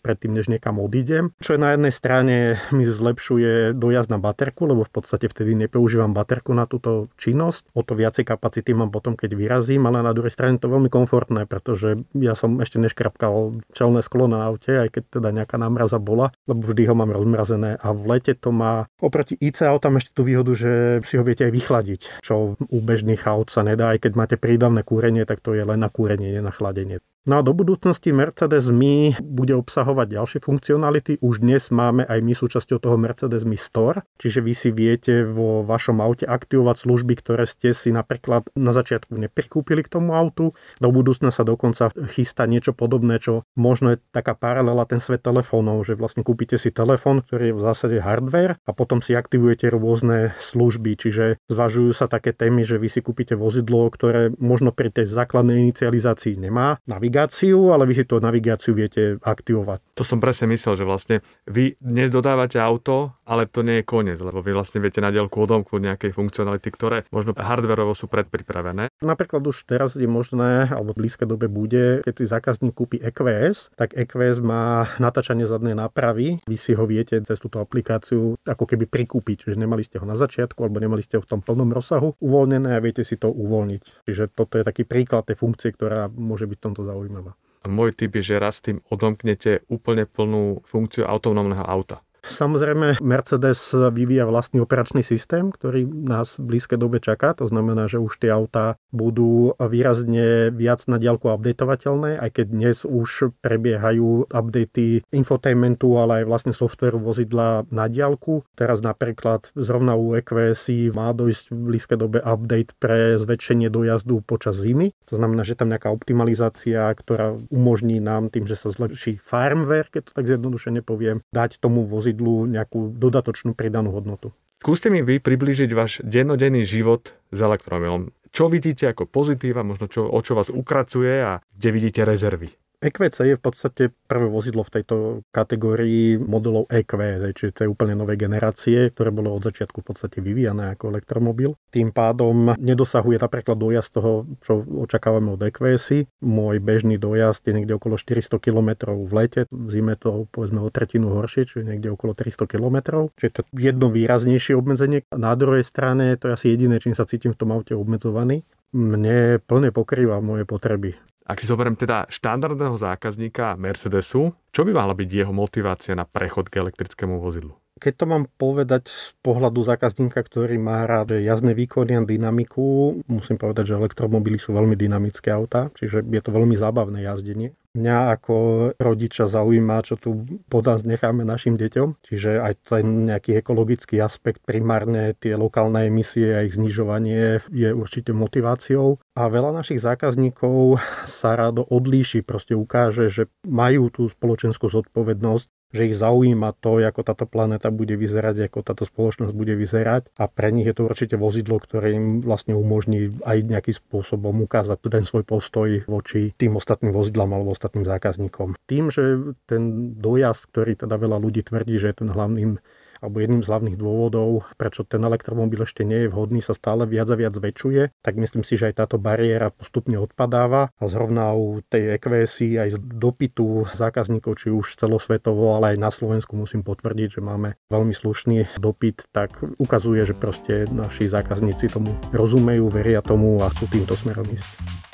predtým, 0.00 0.32
než 0.32 0.48
niekam 0.48 0.78
odídem. 0.78 1.34
Čo 1.42 1.58
je 1.58 1.60
na 1.60 1.74
jednej 1.74 1.92
strane 1.92 2.36
mi 2.70 2.86
zlepšuje 2.86 3.76
dojazd 3.76 4.08
na 4.08 4.22
baterku, 4.22 4.64
lebo 4.64 4.86
v 4.86 4.92
podstate 4.94 5.26
vtedy 5.28 5.58
nepoužívam 5.58 6.14
baterku 6.14 6.54
na 6.54 6.64
túto 6.70 7.10
činnosť. 7.18 7.74
O 7.74 7.82
to 7.82 7.98
viacej 7.98 8.24
kapacity 8.24 8.72
mám 8.72 8.94
potom, 8.94 9.18
keď 9.18 9.34
vyrazím, 9.34 9.84
ale 9.90 10.00
na 10.00 10.14
druhej 10.14 10.32
strane 10.32 10.56
to 10.56 10.70
veľmi 10.70 10.88
komfortné, 10.88 11.44
pretože 11.50 12.06
ja 12.16 12.38
som 12.38 12.56
ešte 12.62 12.78
neškrapkal 12.78 13.60
čelné 13.74 14.00
sklo 14.00 14.30
na 14.30 14.46
aute, 14.46 14.70
aj 14.70 14.88
keď 14.94 15.02
teda 15.20 15.28
nejaká 15.34 15.56
námraza 15.58 15.98
bola, 15.98 16.30
lebo 16.46 16.62
vždy 16.64 16.88
ho 16.88 16.94
mám 16.94 17.10
rozmrazené 17.10 17.76
a 17.80 17.88
v 17.90 18.02
lete 18.16 18.32
to 18.38 18.54
má 18.54 18.86
oproti 19.02 19.34
IC 19.36 19.66
autám 19.66 19.98
ešte 19.98 20.14
tú 20.14 20.22
výhodu, 20.22 20.52
že 20.54 20.72
si 21.04 21.18
ho 21.18 21.24
viete 21.26 21.44
aj 21.48 21.52
vychladiť, 21.52 22.00
čo 22.22 22.54
u 22.56 22.78
bežných 22.78 23.24
aut 23.26 23.50
sa 23.50 23.66
nedá, 23.66 23.92
aj 23.92 24.08
keď 24.08 24.12
máte 24.14 24.36
prídavné 24.38 24.86
kúrenie, 24.86 25.26
tak 25.26 25.42
to 25.42 25.52
je 25.56 25.64
len 25.64 25.80
na 25.80 25.90
kúrenie, 25.90 26.32
nie 26.32 26.42
na 26.44 26.54
chladenie. 26.54 27.02
No 27.22 27.38
a 27.38 27.46
do 27.46 27.54
budúcnosti 27.54 28.10
Mercedes 28.10 28.66
Mi 28.74 29.14
bude 29.22 29.54
obsahovať 29.54 30.06
ďalšie 30.10 30.40
funkcionality. 30.42 31.22
Už 31.22 31.38
dnes 31.38 31.70
máme 31.70 32.02
aj 32.02 32.18
my 32.18 32.34
súčasťou 32.34 32.82
toho 32.82 32.98
Mercedes 32.98 33.46
Mi 33.46 33.54
Store, 33.54 34.02
čiže 34.18 34.42
vy 34.42 34.58
si 34.58 34.74
viete 34.74 35.22
vo 35.22 35.62
vašom 35.62 36.02
aute 36.02 36.26
aktivovať 36.26 36.82
služby, 36.82 37.14
ktoré 37.22 37.46
ste 37.46 37.70
si 37.70 37.94
napríklad 37.94 38.50
na 38.58 38.74
začiatku 38.74 39.14
neprikúpili 39.14 39.86
k 39.86 39.92
tomu 39.94 40.18
autu. 40.18 40.58
Do 40.82 40.90
budúcna 40.90 41.30
sa 41.30 41.46
dokonca 41.46 41.94
chystá 42.10 42.50
niečo 42.50 42.74
podobné, 42.74 43.22
čo 43.22 43.46
možno 43.54 43.94
je 43.94 44.02
taká 44.10 44.34
paralela 44.34 44.82
ten 44.82 44.98
svet 44.98 45.22
telefónov, 45.22 45.86
že 45.86 45.94
vlastne 45.94 46.26
kúpite 46.26 46.58
si 46.58 46.74
telefón, 46.74 47.22
ktorý 47.22 47.54
je 47.54 47.58
v 47.62 47.62
zásade 47.62 47.96
hardware 48.02 48.58
a 48.66 48.74
potom 48.74 48.98
si 48.98 49.14
aktivujete 49.14 49.70
rôzne 49.70 50.34
služby, 50.42 50.98
čiže 50.98 51.38
zvažujú 51.46 51.94
sa 51.94 52.10
také 52.10 52.34
témy, 52.34 52.66
že 52.66 52.82
vy 52.82 52.90
si 52.90 52.98
kúpite 52.98 53.38
vozidlo, 53.38 53.86
ktoré 53.94 54.34
možno 54.42 54.74
pri 54.74 54.90
tej 54.90 55.06
základnej 55.06 55.62
inicializácii 55.70 56.34
nemá 56.34 56.82
navigáciu, 57.12 57.76
ale 57.76 57.84
vy 57.84 57.94
si 58.00 58.04
to 58.08 58.24
navigáciu 58.24 58.72
viete 58.72 59.20
aktivovať. 59.20 59.84
To 60.00 60.04
som 60.04 60.16
presne 60.16 60.48
myslel, 60.56 60.80
že 60.80 60.88
vlastne 60.88 61.16
vy 61.44 61.76
dnes 61.76 62.08
dodávate 62.08 62.56
auto, 62.56 63.12
ale 63.32 63.48
to 63.48 63.64
nie 63.64 63.80
je 63.80 63.88
koniec, 63.88 64.20
lebo 64.20 64.44
vy 64.44 64.52
vlastne 64.52 64.84
viete 64.84 65.00
na 65.00 65.08
dielku 65.08 65.40
odomknúť 65.40 65.80
nejakej 65.80 66.12
funkcionality, 66.12 66.68
ktoré 66.68 67.08
možno 67.08 67.32
hardverovo 67.32 67.96
sú 67.96 68.04
predpripravené. 68.12 68.92
Napríklad 69.00 69.40
už 69.40 69.64
teraz 69.64 69.96
je 69.96 70.04
možné, 70.04 70.68
alebo 70.68 70.92
v 70.92 71.08
blízkej 71.08 71.24
dobe 71.24 71.48
bude, 71.48 72.04
keď 72.04 72.14
si 72.20 72.28
zákazník 72.28 72.76
kúpi 72.76 73.00
EQS, 73.00 73.72
tak 73.72 73.96
EQS 73.96 74.44
má 74.44 74.84
natáčanie 75.00 75.48
zadnej 75.48 75.72
nápravy. 75.72 76.44
Vy 76.44 76.56
si 76.60 76.76
ho 76.76 76.84
viete 76.84 77.16
cez 77.24 77.40
túto 77.40 77.64
aplikáciu 77.64 78.36
ako 78.44 78.68
keby 78.68 78.84
prikúpiť, 78.84 79.48
čiže 79.48 79.56
nemali 79.56 79.80
ste 79.80 79.96
ho 79.96 80.04
na 80.04 80.20
začiatku 80.20 80.60
alebo 80.60 80.84
nemali 80.84 81.00
ste 81.00 81.16
ho 81.16 81.24
v 81.24 81.30
tom 81.32 81.40
plnom 81.40 81.72
rozsahu 81.72 82.20
uvoľnené 82.20 82.76
a 82.76 82.84
viete 82.84 83.00
si 83.00 83.16
to 83.16 83.32
uvoľniť. 83.32 84.04
Čiže 84.04 84.36
toto 84.36 84.60
je 84.60 84.68
taký 84.68 84.84
príklad 84.84 85.24
tej 85.24 85.40
funkcie, 85.40 85.72
ktorá 85.72 86.12
môže 86.12 86.44
byť 86.44 86.58
v 86.60 86.64
tomto 86.68 86.84
zaujímavá 86.84 87.32
môj 87.68 87.94
tip 87.94 88.18
je, 88.18 88.34
že 88.34 88.42
raz 88.42 88.58
tým 88.58 88.82
odomknete 88.90 89.62
úplne 89.70 90.02
plnú 90.02 90.66
funkciu 90.66 91.06
autonómneho 91.06 91.62
auta. 91.62 92.02
Samozrejme, 92.22 93.02
Mercedes 93.02 93.74
vyvíja 93.74 94.30
vlastný 94.30 94.62
operačný 94.62 95.02
systém, 95.02 95.50
ktorý 95.50 95.90
nás 95.90 96.38
v 96.38 96.54
blízkej 96.54 96.78
dobe 96.78 97.02
čaká. 97.02 97.34
To 97.42 97.50
znamená, 97.50 97.90
že 97.90 97.98
už 97.98 98.22
tie 98.22 98.30
autá 98.30 98.78
budú 98.94 99.58
výrazne 99.58 100.54
viac 100.54 100.86
na 100.86 101.02
diálku 101.02 101.26
updateovateľné, 101.26 102.22
aj 102.22 102.30
keď 102.30 102.46
dnes 102.46 102.76
už 102.86 103.34
prebiehajú 103.42 104.30
updaty 104.30 105.02
infotainmentu, 105.10 105.98
ale 105.98 106.22
aj 106.22 106.30
vlastne 106.30 106.54
softveru 106.54 107.02
vozidla 107.02 107.66
na 107.74 107.90
diálku. 107.90 108.46
Teraz 108.54 108.86
napríklad 108.86 109.50
zrovna 109.58 109.98
u 109.98 110.14
EQS 110.14 110.94
má 110.94 111.10
dojsť 111.10 111.50
v 111.50 111.58
blízkej 111.74 111.98
dobe 111.98 112.22
update 112.22 112.78
pre 112.78 113.18
zväčšenie 113.18 113.66
dojazdu 113.66 114.22
počas 114.22 114.62
zimy. 114.62 114.94
To 115.10 115.18
znamená, 115.18 115.42
že 115.42 115.58
tam 115.58 115.74
nejaká 115.74 115.90
optimalizácia, 115.90 116.86
ktorá 116.94 117.34
umožní 117.50 117.98
nám 117.98 118.30
tým, 118.30 118.46
že 118.46 118.54
sa 118.54 118.70
zlepší 118.70 119.18
firmware, 119.18 119.90
keď 119.90 120.02
to 120.06 120.12
tak 120.14 120.30
zjednodušene 120.30 120.86
poviem, 120.86 121.18
dať 121.34 121.58
tomu 121.58 121.82
vozidlu 121.82 122.11
vozidlu 122.12 122.44
nejakú 122.44 122.92
dodatočnú 122.92 123.56
pridanú 123.56 123.96
hodnotu. 123.96 124.36
Skúste 124.60 124.92
mi 124.92 125.02
vy 125.02 125.18
približiť 125.18 125.70
váš 125.74 125.98
dennodenný 126.04 126.62
život 126.62 127.10
s 127.32 127.38
elektromobilom. 127.40 128.14
Čo 128.30 128.46
vidíte 128.46 128.86
ako 128.92 129.10
pozitíva, 129.10 129.66
možno 129.66 129.90
čo, 129.90 130.06
o 130.06 130.20
čo 130.22 130.38
vás 130.38 130.52
ukracuje 130.52 131.18
a 131.18 131.42
kde 131.56 131.68
vidíte 131.72 132.00
rezervy? 132.06 132.61
EQC 132.82 133.16
je 133.30 133.36
v 133.38 133.42
podstate 133.42 133.82
prvé 134.10 134.26
vozidlo 134.26 134.66
v 134.66 134.74
tejto 134.74 134.96
kategórii 135.30 136.18
modelov 136.18 136.66
EQ, 136.66 136.92
čiže 137.30 137.54
to 137.54 137.60
je 137.64 137.72
úplne 137.72 137.94
nové 137.94 138.18
generácie, 138.18 138.90
ktoré 138.90 139.14
bolo 139.14 139.30
od 139.30 139.46
začiatku 139.46 139.80
v 139.80 139.86
podstate 139.86 140.18
vyvíjane 140.18 140.74
ako 140.74 140.90
elektromobil. 140.90 141.54
Tým 141.70 141.94
pádom 141.94 142.58
nedosahuje 142.58 143.22
napríklad 143.22 143.54
dojazd 143.54 143.90
toho, 143.94 144.26
čo 144.42 144.66
očakávame 144.66 145.30
od 145.30 145.40
EQS. 145.40 146.10
Môj 146.26 146.58
bežný 146.58 146.98
dojazd 146.98 147.46
je 147.46 147.54
niekde 147.54 147.78
okolo 147.78 147.94
400 147.94 148.42
km 148.42 148.90
v 148.90 149.12
lete, 149.14 149.40
v 149.46 149.68
zime 149.70 149.94
to 149.94 150.26
povedzme 150.34 150.58
o 150.58 150.68
tretinu 150.74 151.14
horšie, 151.14 151.46
čiže 151.46 151.62
niekde 151.62 151.94
okolo 151.94 152.18
300 152.18 152.50
km. 152.50 153.06
Čiže 153.14 153.30
to 153.30 153.40
je 153.46 153.70
jedno 153.70 153.94
výraznejšie 153.94 154.58
obmedzenie. 154.58 155.06
Na 155.14 155.38
druhej 155.38 155.62
strane 155.62 156.18
to 156.18 156.28
je 156.28 156.34
asi 156.34 156.46
jediné, 156.50 156.82
čím 156.82 156.98
sa 156.98 157.06
cítim 157.06 157.30
v 157.30 157.38
tom 157.38 157.54
aute 157.54 157.78
obmedzovaný 157.78 158.42
mne 158.72 159.36
plne 159.44 159.68
pokrýva 159.68 160.24
moje 160.24 160.48
potreby. 160.48 160.96
Ak 161.22 161.38
si 161.38 161.46
zoberiem 161.46 161.78
teda 161.78 162.10
štandardného 162.10 162.74
zákazníka 162.74 163.54
Mercedesu, 163.54 164.34
čo 164.50 164.60
by 164.66 164.74
mala 164.74 164.90
byť 164.92 165.08
jeho 165.08 165.30
motivácia 165.30 165.94
na 165.94 166.02
prechod 166.02 166.50
k 166.50 166.58
elektrickému 166.58 167.22
vozidlu? 167.22 167.54
Keď 167.82 167.94
to 167.98 168.06
mám 168.06 168.24
povedať 168.38 168.86
z 168.86 169.10
pohľadu 169.26 169.66
zákazníka, 169.66 170.22
ktorý 170.22 170.54
má 170.54 170.86
rád 170.86 171.18
jazdné 171.18 171.50
výkony 171.54 171.98
a 171.98 172.02
dynamiku, 172.06 172.98
musím 173.10 173.38
povedať, 173.38 173.74
že 173.74 173.78
elektromobily 173.78 174.38
sú 174.38 174.54
veľmi 174.54 174.78
dynamické 174.78 175.34
autá, 175.34 175.70
čiže 175.74 176.06
je 176.06 176.22
to 176.22 176.30
veľmi 176.30 176.54
zábavné 176.54 177.02
jazdenie. 177.02 177.54
Mňa 177.72 178.20
ako 178.20 178.36
rodiča 178.76 179.32
zaujíma, 179.32 179.80
čo 179.80 179.96
tu 179.96 180.28
podľa 180.52 180.84
necháme 180.84 181.24
našim 181.24 181.56
deťom, 181.56 182.04
čiže 182.04 182.44
aj 182.44 182.68
ten 182.68 183.08
nejaký 183.08 183.40
ekologický 183.40 183.96
aspekt, 183.96 184.44
primárne 184.44 185.16
tie 185.16 185.40
lokálne 185.40 185.88
emisie 185.88 186.36
a 186.36 186.44
ich 186.44 186.52
znižovanie 186.52 187.40
je 187.48 187.72
určite 187.72 188.12
motiváciou. 188.12 189.00
A 189.16 189.32
veľa 189.32 189.56
našich 189.56 189.80
zákazníkov 189.80 190.84
sa 191.08 191.32
rado 191.32 191.64
odlíši, 191.64 192.20
proste 192.20 192.52
ukáže, 192.52 193.08
že 193.08 193.32
majú 193.48 193.88
tú 193.88 194.04
spoločenskú 194.04 194.68
zodpovednosť 194.68 195.48
že 195.72 195.88
ich 195.88 195.96
zaujíma 195.96 196.52
to, 196.60 196.78
ako 196.84 197.00
táto 197.02 197.24
planéta 197.24 197.72
bude 197.72 197.96
vyzerať, 197.96 198.52
ako 198.52 198.60
táto 198.60 198.84
spoločnosť 198.84 199.32
bude 199.32 199.56
vyzerať 199.56 200.12
a 200.20 200.28
pre 200.28 200.52
nich 200.52 200.68
je 200.68 200.76
to 200.76 200.86
určite 200.86 201.16
vozidlo, 201.16 201.56
ktoré 201.58 201.96
im 201.96 202.20
vlastne 202.20 202.52
umožní 202.52 203.16
aj 203.24 203.48
nejakým 203.48 203.76
spôsobom 203.76 204.44
ukázať 204.44 204.78
ten 204.92 205.08
svoj 205.08 205.24
postoj 205.24 205.68
voči 205.88 206.36
tým 206.36 206.60
ostatným 206.60 206.92
vozidlám 206.92 207.32
alebo 207.32 207.56
ostatným 207.56 207.88
zákazníkom. 207.88 208.60
Tým, 208.68 208.92
že 208.92 209.34
ten 209.48 209.96
dojazd, 209.96 210.52
ktorý 210.52 210.72
teda 210.76 211.00
veľa 211.00 211.16
ľudí 211.16 211.40
tvrdí, 211.40 211.80
že 211.80 211.90
je 211.90 211.96
ten 212.04 212.10
hlavným 212.12 212.60
alebo 213.02 213.18
jedným 213.18 213.42
z 213.42 213.50
hlavných 213.50 213.76
dôvodov, 213.76 214.46
prečo 214.54 214.86
ten 214.86 215.02
elektromobil 215.02 215.66
ešte 215.66 215.82
nie 215.82 216.06
je 216.06 216.12
vhodný, 216.14 216.38
sa 216.38 216.54
stále 216.54 216.86
viac 216.86 217.10
a 217.10 217.18
viac 217.18 217.34
zväčšuje, 217.34 217.98
tak 218.00 218.14
myslím 218.16 218.46
si, 218.46 218.54
že 218.54 218.70
aj 218.70 218.86
táto 218.86 218.96
bariéra 219.02 219.50
postupne 219.50 219.98
odpadáva 219.98 220.70
a 220.70 220.84
zrovna 220.86 221.34
u 221.34 221.58
tej 221.66 221.98
EQS 221.98 222.62
aj 222.62 222.68
z 222.72 222.78
dopytu 222.78 223.66
zákazníkov, 223.74 224.38
či 224.38 224.54
už 224.54 224.78
celosvetovo, 224.78 225.58
ale 225.58 225.74
aj 225.74 225.82
na 225.82 225.90
Slovensku 225.90 226.38
musím 226.38 226.62
potvrdiť, 226.62 227.18
že 227.18 227.20
máme 227.20 227.58
veľmi 227.68 227.92
slušný 227.92 228.62
dopyt, 228.62 229.10
tak 229.10 229.42
ukazuje, 229.58 230.06
že 230.06 230.14
proste 230.14 230.70
naši 230.70 231.10
zákazníci 231.10 231.74
tomu 231.74 231.98
rozumejú, 232.14 232.70
veria 232.70 233.02
tomu 233.02 233.42
a 233.42 233.50
chcú 233.50 233.66
týmto 233.66 233.98
smerom 233.98 234.28
ísť. 234.30 234.91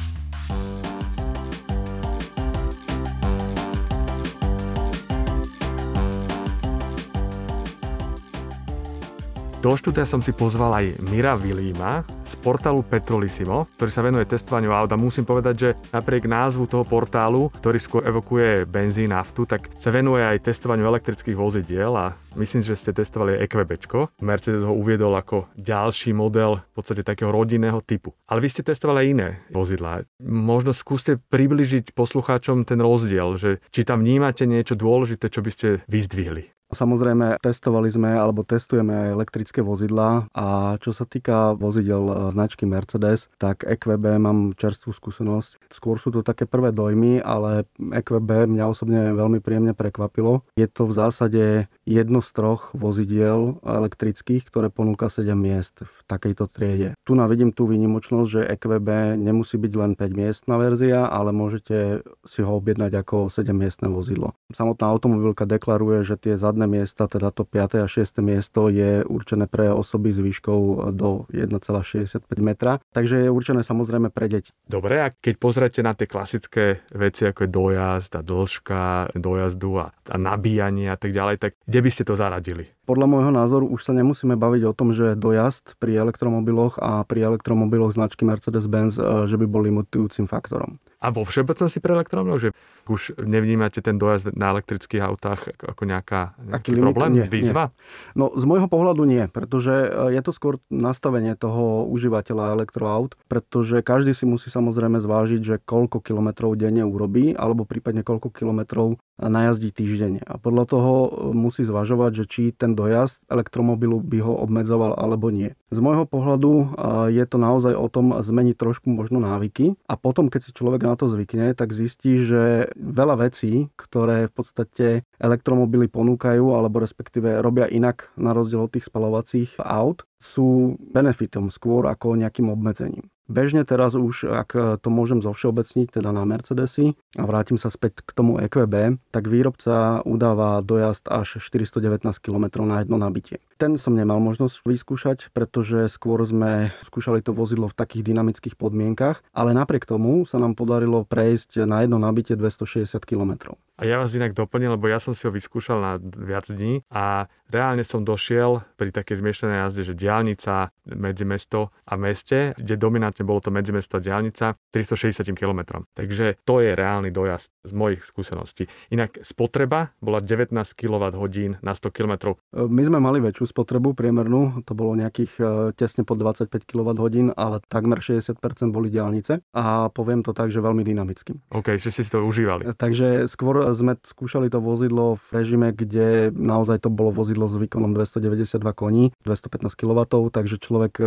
Do 9.58 9.74
štúdia 9.74 10.06
som 10.06 10.22
si 10.22 10.30
pozval 10.30 10.70
aj 10.70 10.86
Mira 11.10 11.34
Vilíma 11.34 12.06
z 12.22 12.38
portálu 12.38 12.78
Petrolissimo, 12.86 13.66
ktorý 13.74 13.90
sa 13.90 14.06
venuje 14.06 14.30
testovaniu 14.30 14.70
aut 14.70 14.86
a 14.86 14.94
musím 14.94 15.26
povedať, 15.26 15.54
že 15.58 15.74
napriek 15.90 16.30
názvu 16.30 16.70
toho 16.70 16.86
portálu, 16.86 17.50
ktorý 17.58 17.78
skôr 17.82 18.06
evokuje 18.06 18.62
benzín, 18.70 19.10
naftu, 19.10 19.50
tak 19.50 19.66
sa 19.82 19.90
venuje 19.90 20.22
aj 20.22 20.46
testovaniu 20.46 20.86
elektrických 20.86 21.34
vozidiel 21.34 21.90
a 21.90 22.14
myslím, 22.38 22.62
že 22.62 22.78
ste 22.78 22.94
testovali 22.94 23.34
EQB. 23.50 23.82
Mercedes 24.22 24.62
ho 24.62 24.70
uviedol 24.70 25.18
ako 25.18 25.50
ďalší 25.58 26.14
model 26.14 26.62
v 26.62 26.74
podstate 26.78 27.02
takého 27.02 27.34
rodinného 27.34 27.82
typu. 27.82 28.14
Ale 28.30 28.38
vy 28.38 28.54
ste 28.54 28.62
testovali 28.62 29.02
aj 29.02 29.08
iné 29.10 29.28
vozidlá. 29.50 30.06
Možno 30.22 30.70
skúste 30.70 31.18
približiť 31.18 31.98
poslucháčom 31.98 32.62
ten 32.62 32.78
rozdiel, 32.78 33.34
že 33.34 33.58
či 33.74 33.82
tam 33.82 34.06
vnímate 34.06 34.46
niečo 34.46 34.78
dôležité, 34.78 35.26
čo 35.34 35.42
by 35.42 35.50
ste 35.50 35.82
vyzdvihli. 35.90 36.57
Samozrejme, 36.68 37.40
testovali 37.40 37.88
sme 37.88 38.12
alebo 38.12 38.44
testujeme 38.44 38.92
aj 38.92 39.08
elektrické 39.16 39.64
vozidlá 39.64 40.28
a 40.36 40.76
čo 40.84 40.92
sa 40.92 41.08
týka 41.08 41.56
vozidel 41.56 42.04
e, 42.04 42.14
značky 42.28 42.68
Mercedes, 42.68 43.32
tak 43.40 43.64
EQB 43.64 44.20
mám 44.20 44.52
čerstvú 44.52 44.92
skúsenosť. 44.92 45.72
Skôr 45.72 45.96
sú 45.96 46.12
to 46.12 46.20
také 46.20 46.44
prvé 46.44 46.68
dojmy, 46.68 47.24
ale 47.24 47.64
EQB 47.80 48.52
mňa 48.52 48.64
osobne 48.68 49.16
veľmi 49.16 49.40
príjemne 49.40 49.72
prekvapilo. 49.72 50.44
Je 50.60 50.68
to 50.68 50.84
v 50.84 50.96
zásade 50.96 51.44
jedno 51.88 52.20
z 52.20 52.30
troch 52.36 52.68
vozidiel 52.76 53.56
elektrických, 53.64 54.44
ktoré 54.44 54.68
ponúka 54.68 55.08
7 55.08 55.32
miest 55.32 55.80
v 55.80 55.96
takejto 56.04 56.52
triede. 56.52 57.00
Tu 57.08 57.16
navidím 57.16 57.48
tú 57.56 57.64
výnimočnosť, 57.64 58.28
že 58.28 58.48
EQB 58.60 59.16
nemusí 59.16 59.56
byť 59.56 59.72
len 59.72 59.92
5 59.96 60.04
miestna 60.12 60.60
verzia, 60.60 61.08
ale 61.08 61.32
môžete 61.32 62.04
si 62.28 62.40
ho 62.44 62.52
objednať 62.60 62.92
ako 63.00 63.32
7 63.32 63.56
miestne 63.56 63.88
vozidlo. 63.88 64.36
Samotná 64.52 64.92
automobilka 64.92 65.48
deklaruje, 65.48 66.04
že 66.04 66.20
tie 66.20 66.34
zadné 66.36 66.57
zadné 66.58 66.82
miesta, 66.82 67.06
teda 67.06 67.30
to 67.30 67.46
5. 67.46 67.78
a 67.78 67.86
6. 67.86 68.18
miesto 68.18 68.66
je 68.66 69.06
určené 69.06 69.46
pre 69.46 69.70
osoby 69.70 70.10
s 70.10 70.18
výškou 70.18 70.90
do 70.90 71.30
1,65 71.30 72.26
metra, 72.42 72.82
takže 72.90 73.22
je 73.22 73.30
určené 73.30 73.62
samozrejme 73.62 74.10
pre 74.10 74.26
deti. 74.26 74.50
Dobre, 74.66 74.98
a 74.98 75.14
keď 75.14 75.34
pozrete 75.38 75.86
na 75.86 75.94
tie 75.94 76.10
klasické 76.10 76.82
veci 76.90 77.30
ako 77.30 77.46
je 77.46 77.50
dojazd 77.54 78.10
a 78.18 78.22
dĺžka 78.26 78.82
dojazdu 79.14 79.70
a, 79.78 79.86
a 79.94 80.16
nabíjanie 80.18 80.90
a 80.90 80.98
tak 80.98 81.14
ďalej, 81.14 81.36
tak 81.38 81.52
kde 81.62 81.78
by 81.78 81.90
ste 81.94 82.02
to 82.02 82.18
zaradili? 82.18 82.66
Podľa 82.88 83.04
môjho 83.04 83.28
názoru 83.28 83.68
už 83.68 83.84
sa 83.84 83.92
nemusíme 83.92 84.32
baviť 84.40 84.62
o 84.64 84.72
tom, 84.72 84.96
že 84.96 85.12
dojazd 85.12 85.76
pri 85.76 86.00
elektromobiloch 86.00 86.80
a 86.80 87.04
pri 87.04 87.28
elektromobiloch 87.28 87.92
značky 87.92 88.24
Mercedes-Benz, 88.24 88.96
e, 88.96 89.28
že 89.28 89.36
by 89.36 89.44
bol 89.44 89.60
limitujúcim 89.68 90.24
faktorom. 90.24 90.80
A 90.98 91.12
vo 91.12 91.28
všeobecnosti 91.28 91.84
pre 91.84 91.92
elektromobilov, 91.92 92.40
že 92.40 92.50
už 92.88 93.20
nevnímate 93.20 93.84
ten 93.84 94.00
dojazd 94.00 94.32
na 94.32 94.56
elektrických 94.56 95.04
autách 95.04 95.52
ako 95.60 95.84
nejaká, 95.84 96.32
nejaký 96.40 96.74
limit? 96.74 96.84
problém, 96.88 97.10
nie, 97.20 97.28
výzva? 97.28 97.70
Nie. 97.70 98.16
No 98.16 98.24
z 98.32 98.44
môjho 98.48 98.72
pohľadu 98.72 99.04
nie, 99.04 99.28
pretože 99.28 99.84
e, 99.84 100.16
je 100.16 100.20
to 100.24 100.32
skôr 100.32 100.56
nastavenie 100.72 101.36
toho 101.36 101.84
užívateľa 101.92 102.56
elektroaut, 102.56 103.20
pretože 103.28 103.84
každý 103.84 104.16
si 104.16 104.24
musí 104.24 104.48
samozrejme 104.48 104.96
zvážiť, 104.96 105.40
že 105.44 105.60
koľko 105.60 106.00
kilometrov 106.00 106.56
denne 106.56 106.88
urobí, 106.88 107.36
alebo 107.36 107.68
prípadne 107.68 108.00
koľko 108.00 108.32
kilometrov 108.32 108.96
najazdí 109.20 109.74
týždenne. 109.74 110.22
A 110.24 110.38
podľa 110.38 110.64
toho 110.70 110.92
e, 110.94 111.08
musí 111.34 111.66
zvažovať, 111.66 112.10
že 112.14 112.24
či 112.24 112.42
ten 112.54 112.72
dojazd 112.78 113.20
elektromobilu 113.28 114.00
by 114.00 114.18
ho 114.22 114.34
obmedzoval 114.38 114.96
alebo 114.96 115.28
nie. 115.34 115.52
Z 115.68 115.78
môjho 115.84 116.06
pohľadu 116.08 116.50
e, 116.50 116.64
je 117.12 117.24
to 117.26 117.36
naozaj 117.36 117.74
o 117.74 117.90
tom 117.90 118.16
zmeniť 118.22 118.56
trošku 118.56 118.88
možno 118.88 119.20
návyky 119.20 119.76
a 119.90 119.94
potom, 119.98 120.32
keď 120.32 120.40
si 120.48 120.56
človek 120.56 120.86
na 120.86 120.94
to 120.94 121.10
zvykne, 121.10 121.52
tak 121.52 121.76
zistí, 121.76 122.22
že 122.22 122.72
veľa 122.78 123.28
vecí, 123.28 123.68
ktoré 123.76 124.30
v 124.30 124.32
podstate 124.32 124.86
elektromobily 125.20 125.90
ponúkajú 125.90 126.54
alebo 126.56 126.80
respektíve 126.80 127.42
robia 127.44 127.68
inak 127.68 128.08
na 128.16 128.32
rozdiel 128.32 128.64
od 128.64 128.72
tých 128.72 128.88
spalovacích 128.88 129.60
aut, 129.60 130.07
sú 130.18 130.76
benefitom 130.78 131.48
skôr 131.48 131.86
ako 131.86 132.18
nejakým 132.18 132.50
obmedzením. 132.50 133.06
Bežne 133.28 133.60
teraz 133.68 133.92
už, 133.92 134.24
ak 134.24 134.80
to 134.80 134.88
môžem 134.88 135.20
zovšeobecniť, 135.20 136.00
teda 136.00 136.16
na 136.16 136.24
Mercedesy 136.24 136.96
a 137.12 137.28
vrátim 137.28 137.60
sa 137.60 137.68
späť 137.68 138.00
k 138.00 138.10
tomu 138.16 138.40
EQB, 138.40 138.96
tak 139.12 139.28
výrobca 139.28 140.00
udáva 140.08 140.64
dojazd 140.64 141.12
až 141.12 141.36
419 141.36 142.08
km 142.24 142.64
na 142.64 142.80
jedno 142.80 142.96
nabitie. 142.96 143.44
Ten 143.60 143.76
som 143.76 143.92
nemal 143.92 144.16
možnosť 144.24 144.64
vyskúšať, 144.64 145.18
pretože 145.36 145.92
skôr 145.92 146.24
sme 146.24 146.72
skúšali 146.80 147.20
to 147.20 147.36
vozidlo 147.36 147.68
v 147.68 147.76
takých 147.76 148.08
dynamických 148.08 148.56
podmienkach, 148.56 149.20
ale 149.36 149.52
napriek 149.52 149.84
tomu 149.84 150.24
sa 150.24 150.40
nám 150.40 150.56
podarilo 150.56 151.04
prejsť 151.04 151.68
na 151.68 151.84
jedno 151.84 152.00
nabitie 152.00 152.32
260 152.32 152.96
km. 153.04 153.60
A 153.78 153.86
ja 153.86 154.02
vás 154.02 154.10
inak 154.10 154.34
doplnil, 154.34 154.74
lebo 154.74 154.90
ja 154.90 154.98
som 154.98 155.14
si 155.14 155.22
ho 155.22 155.30
vyskúšal 155.30 155.78
na 155.78 155.92
viac 156.02 156.50
dní 156.50 156.82
a 156.90 157.30
reálne 157.46 157.86
som 157.86 158.02
došiel 158.02 158.66
pri 158.74 158.90
takej 158.90 159.22
zmiešanej 159.22 159.58
jazde, 159.70 159.82
že 159.86 159.94
diálnica 159.94 160.74
medzi 160.98 161.22
mesto 161.22 161.70
a 161.86 161.94
meste, 161.94 162.58
kde 162.58 162.74
dominantne 162.74 163.22
bolo 163.22 163.38
to 163.38 163.54
medzi 163.54 163.70
mesto 163.70 163.98
a 163.98 164.04
diálnica, 164.04 164.58
360 164.74 165.30
km. 165.30 165.86
Takže 165.94 166.42
to 166.42 166.58
je 166.58 166.74
reálny 166.74 167.14
dojazd 167.14 167.54
z 167.64 167.72
mojich 167.72 168.02
skúseností. 168.02 168.66
Inak 168.90 169.22
spotreba 169.22 169.94
bola 170.02 170.18
19 170.18 170.52
kWh 170.52 171.62
na 171.62 171.72
100 171.72 171.94
km. 171.94 172.34
My 172.50 172.82
sme 172.82 172.98
mali 172.98 173.22
väčšiu 173.22 173.54
spotrebu 173.54 173.94
priemernú, 173.94 174.66
to 174.66 174.74
bolo 174.74 174.98
nejakých 174.98 175.32
e, 175.38 175.42
tesne 175.78 176.02
pod 176.02 176.18
25 176.18 176.50
kWh, 176.66 177.32
ale 177.38 177.62
takmer 177.70 178.02
60% 178.02 178.42
boli 178.74 178.90
diálnice 178.90 179.40
a 179.54 179.86
poviem 179.88 180.26
to 180.26 180.34
tak, 180.34 180.50
že 180.50 180.58
veľmi 180.58 180.82
dynamicky. 180.82 181.38
OK, 181.54 181.78
že 181.78 181.94
si 181.94 182.02
to 182.04 182.26
užívali. 182.26 182.74
Takže 182.74 183.30
skôr 183.30 183.67
sme 183.74 183.96
skúšali 184.04 184.48
to 184.48 184.60
vozidlo 184.62 185.18
v 185.18 185.26
režime, 185.32 185.68
kde 185.72 186.30
naozaj 186.32 186.84
to 186.84 186.88
bolo 186.92 187.10
vozidlo 187.10 187.48
s 187.50 187.56
výkonom 187.56 187.92
292 187.96 188.60
koní, 188.72 189.04
215 189.24 189.72
kW, 189.74 190.00
takže 190.30 190.56
človek 190.60 190.92
e, 191.00 191.04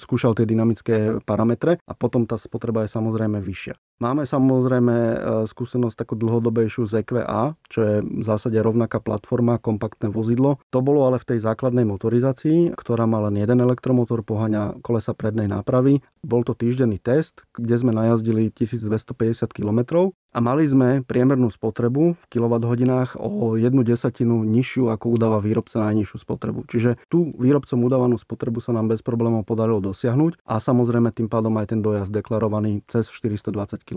skúšal 0.00 0.34
tie 0.34 0.48
dynamické 0.48 1.22
parametre 1.22 1.78
a 1.84 1.92
potom 1.92 2.24
tá 2.24 2.40
spotreba 2.40 2.84
je 2.84 2.92
samozrejme 2.92 3.40
vyššia. 3.40 3.74
Máme 4.02 4.26
samozrejme 4.26 4.94
e, 4.94 5.16
skúsenosť 5.46 5.94
takú 5.94 6.18
dlhodobejšiu 6.18 6.82
z 6.90 7.06
EQA, 7.06 7.54
čo 7.70 7.78
je 7.86 7.94
v 8.02 8.22
zásade 8.26 8.58
rovnaká 8.58 8.98
platforma, 8.98 9.62
kompaktné 9.62 10.10
vozidlo. 10.10 10.58
To 10.74 10.82
bolo 10.82 11.06
ale 11.06 11.22
v 11.22 11.34
tej 11.34 11.38
základnej 11.46 11.86
motorizácii, 11.86 12.74
ktorá 12.74 13.06
má 13.06 13.22
len 13.30 13.38
jeden 13.38 13.62
elektromotor, 13.62 14.26
poháňa 14.26 14.82
kolesa 14.82 15.14
prednej 15.14 15.46
nápravy. 15.46 16.02
Bol 16.26 16.42
to 16.42 16.58
týždenný 16.58 16.98
test, 16.98 17.46
kde 17.54 17.78
sme 17.78 17.94
najazdili 17.94 18.50
1250 18.50 19.54
km 19.54 20.10
a 20.34 20.42
mali 20.42 20.66
sme 20.66 21.06
priemernú 21.06 21.46
spotrebu 21.46 22.18
v 22.18 22.24
kWh 22.26 23.22
o 23.22 23.54
jednu 23.54 23.86
desatinu 23.86 24.42
nižšiu, 24.42 24.90
ako 24.90 25.14
udáva 25.14 25.38
výrobca 25.38 25.78
najnižšiu 25.78 26.18
spotrebu. 26.18 26.66
Čiže 26.66 26.98
tu 27.06 27.30
výrobcom 27.38 27.78
udávanú 27.86 28.18
spotrebu 28.18 28.58
sa 28.58 28.74
nám 28.74 28.90
bez 28.90 29.06
problémov 29.06 29.46
podarilo 29.46 29.78
dosiahnuť 29.78 30.42
a 30.42 30.58
samozrejme 30.58 31.14
tým 31.14 31.30
pádom 31.30 31.54
aj 31.62 31.70
ten 31.70 31.80
dojazd 31.80 32.10
deklarovaný 32.10 32.82
cez 32.90 33.06
420 33.06 33.86
km. 33.86 33.93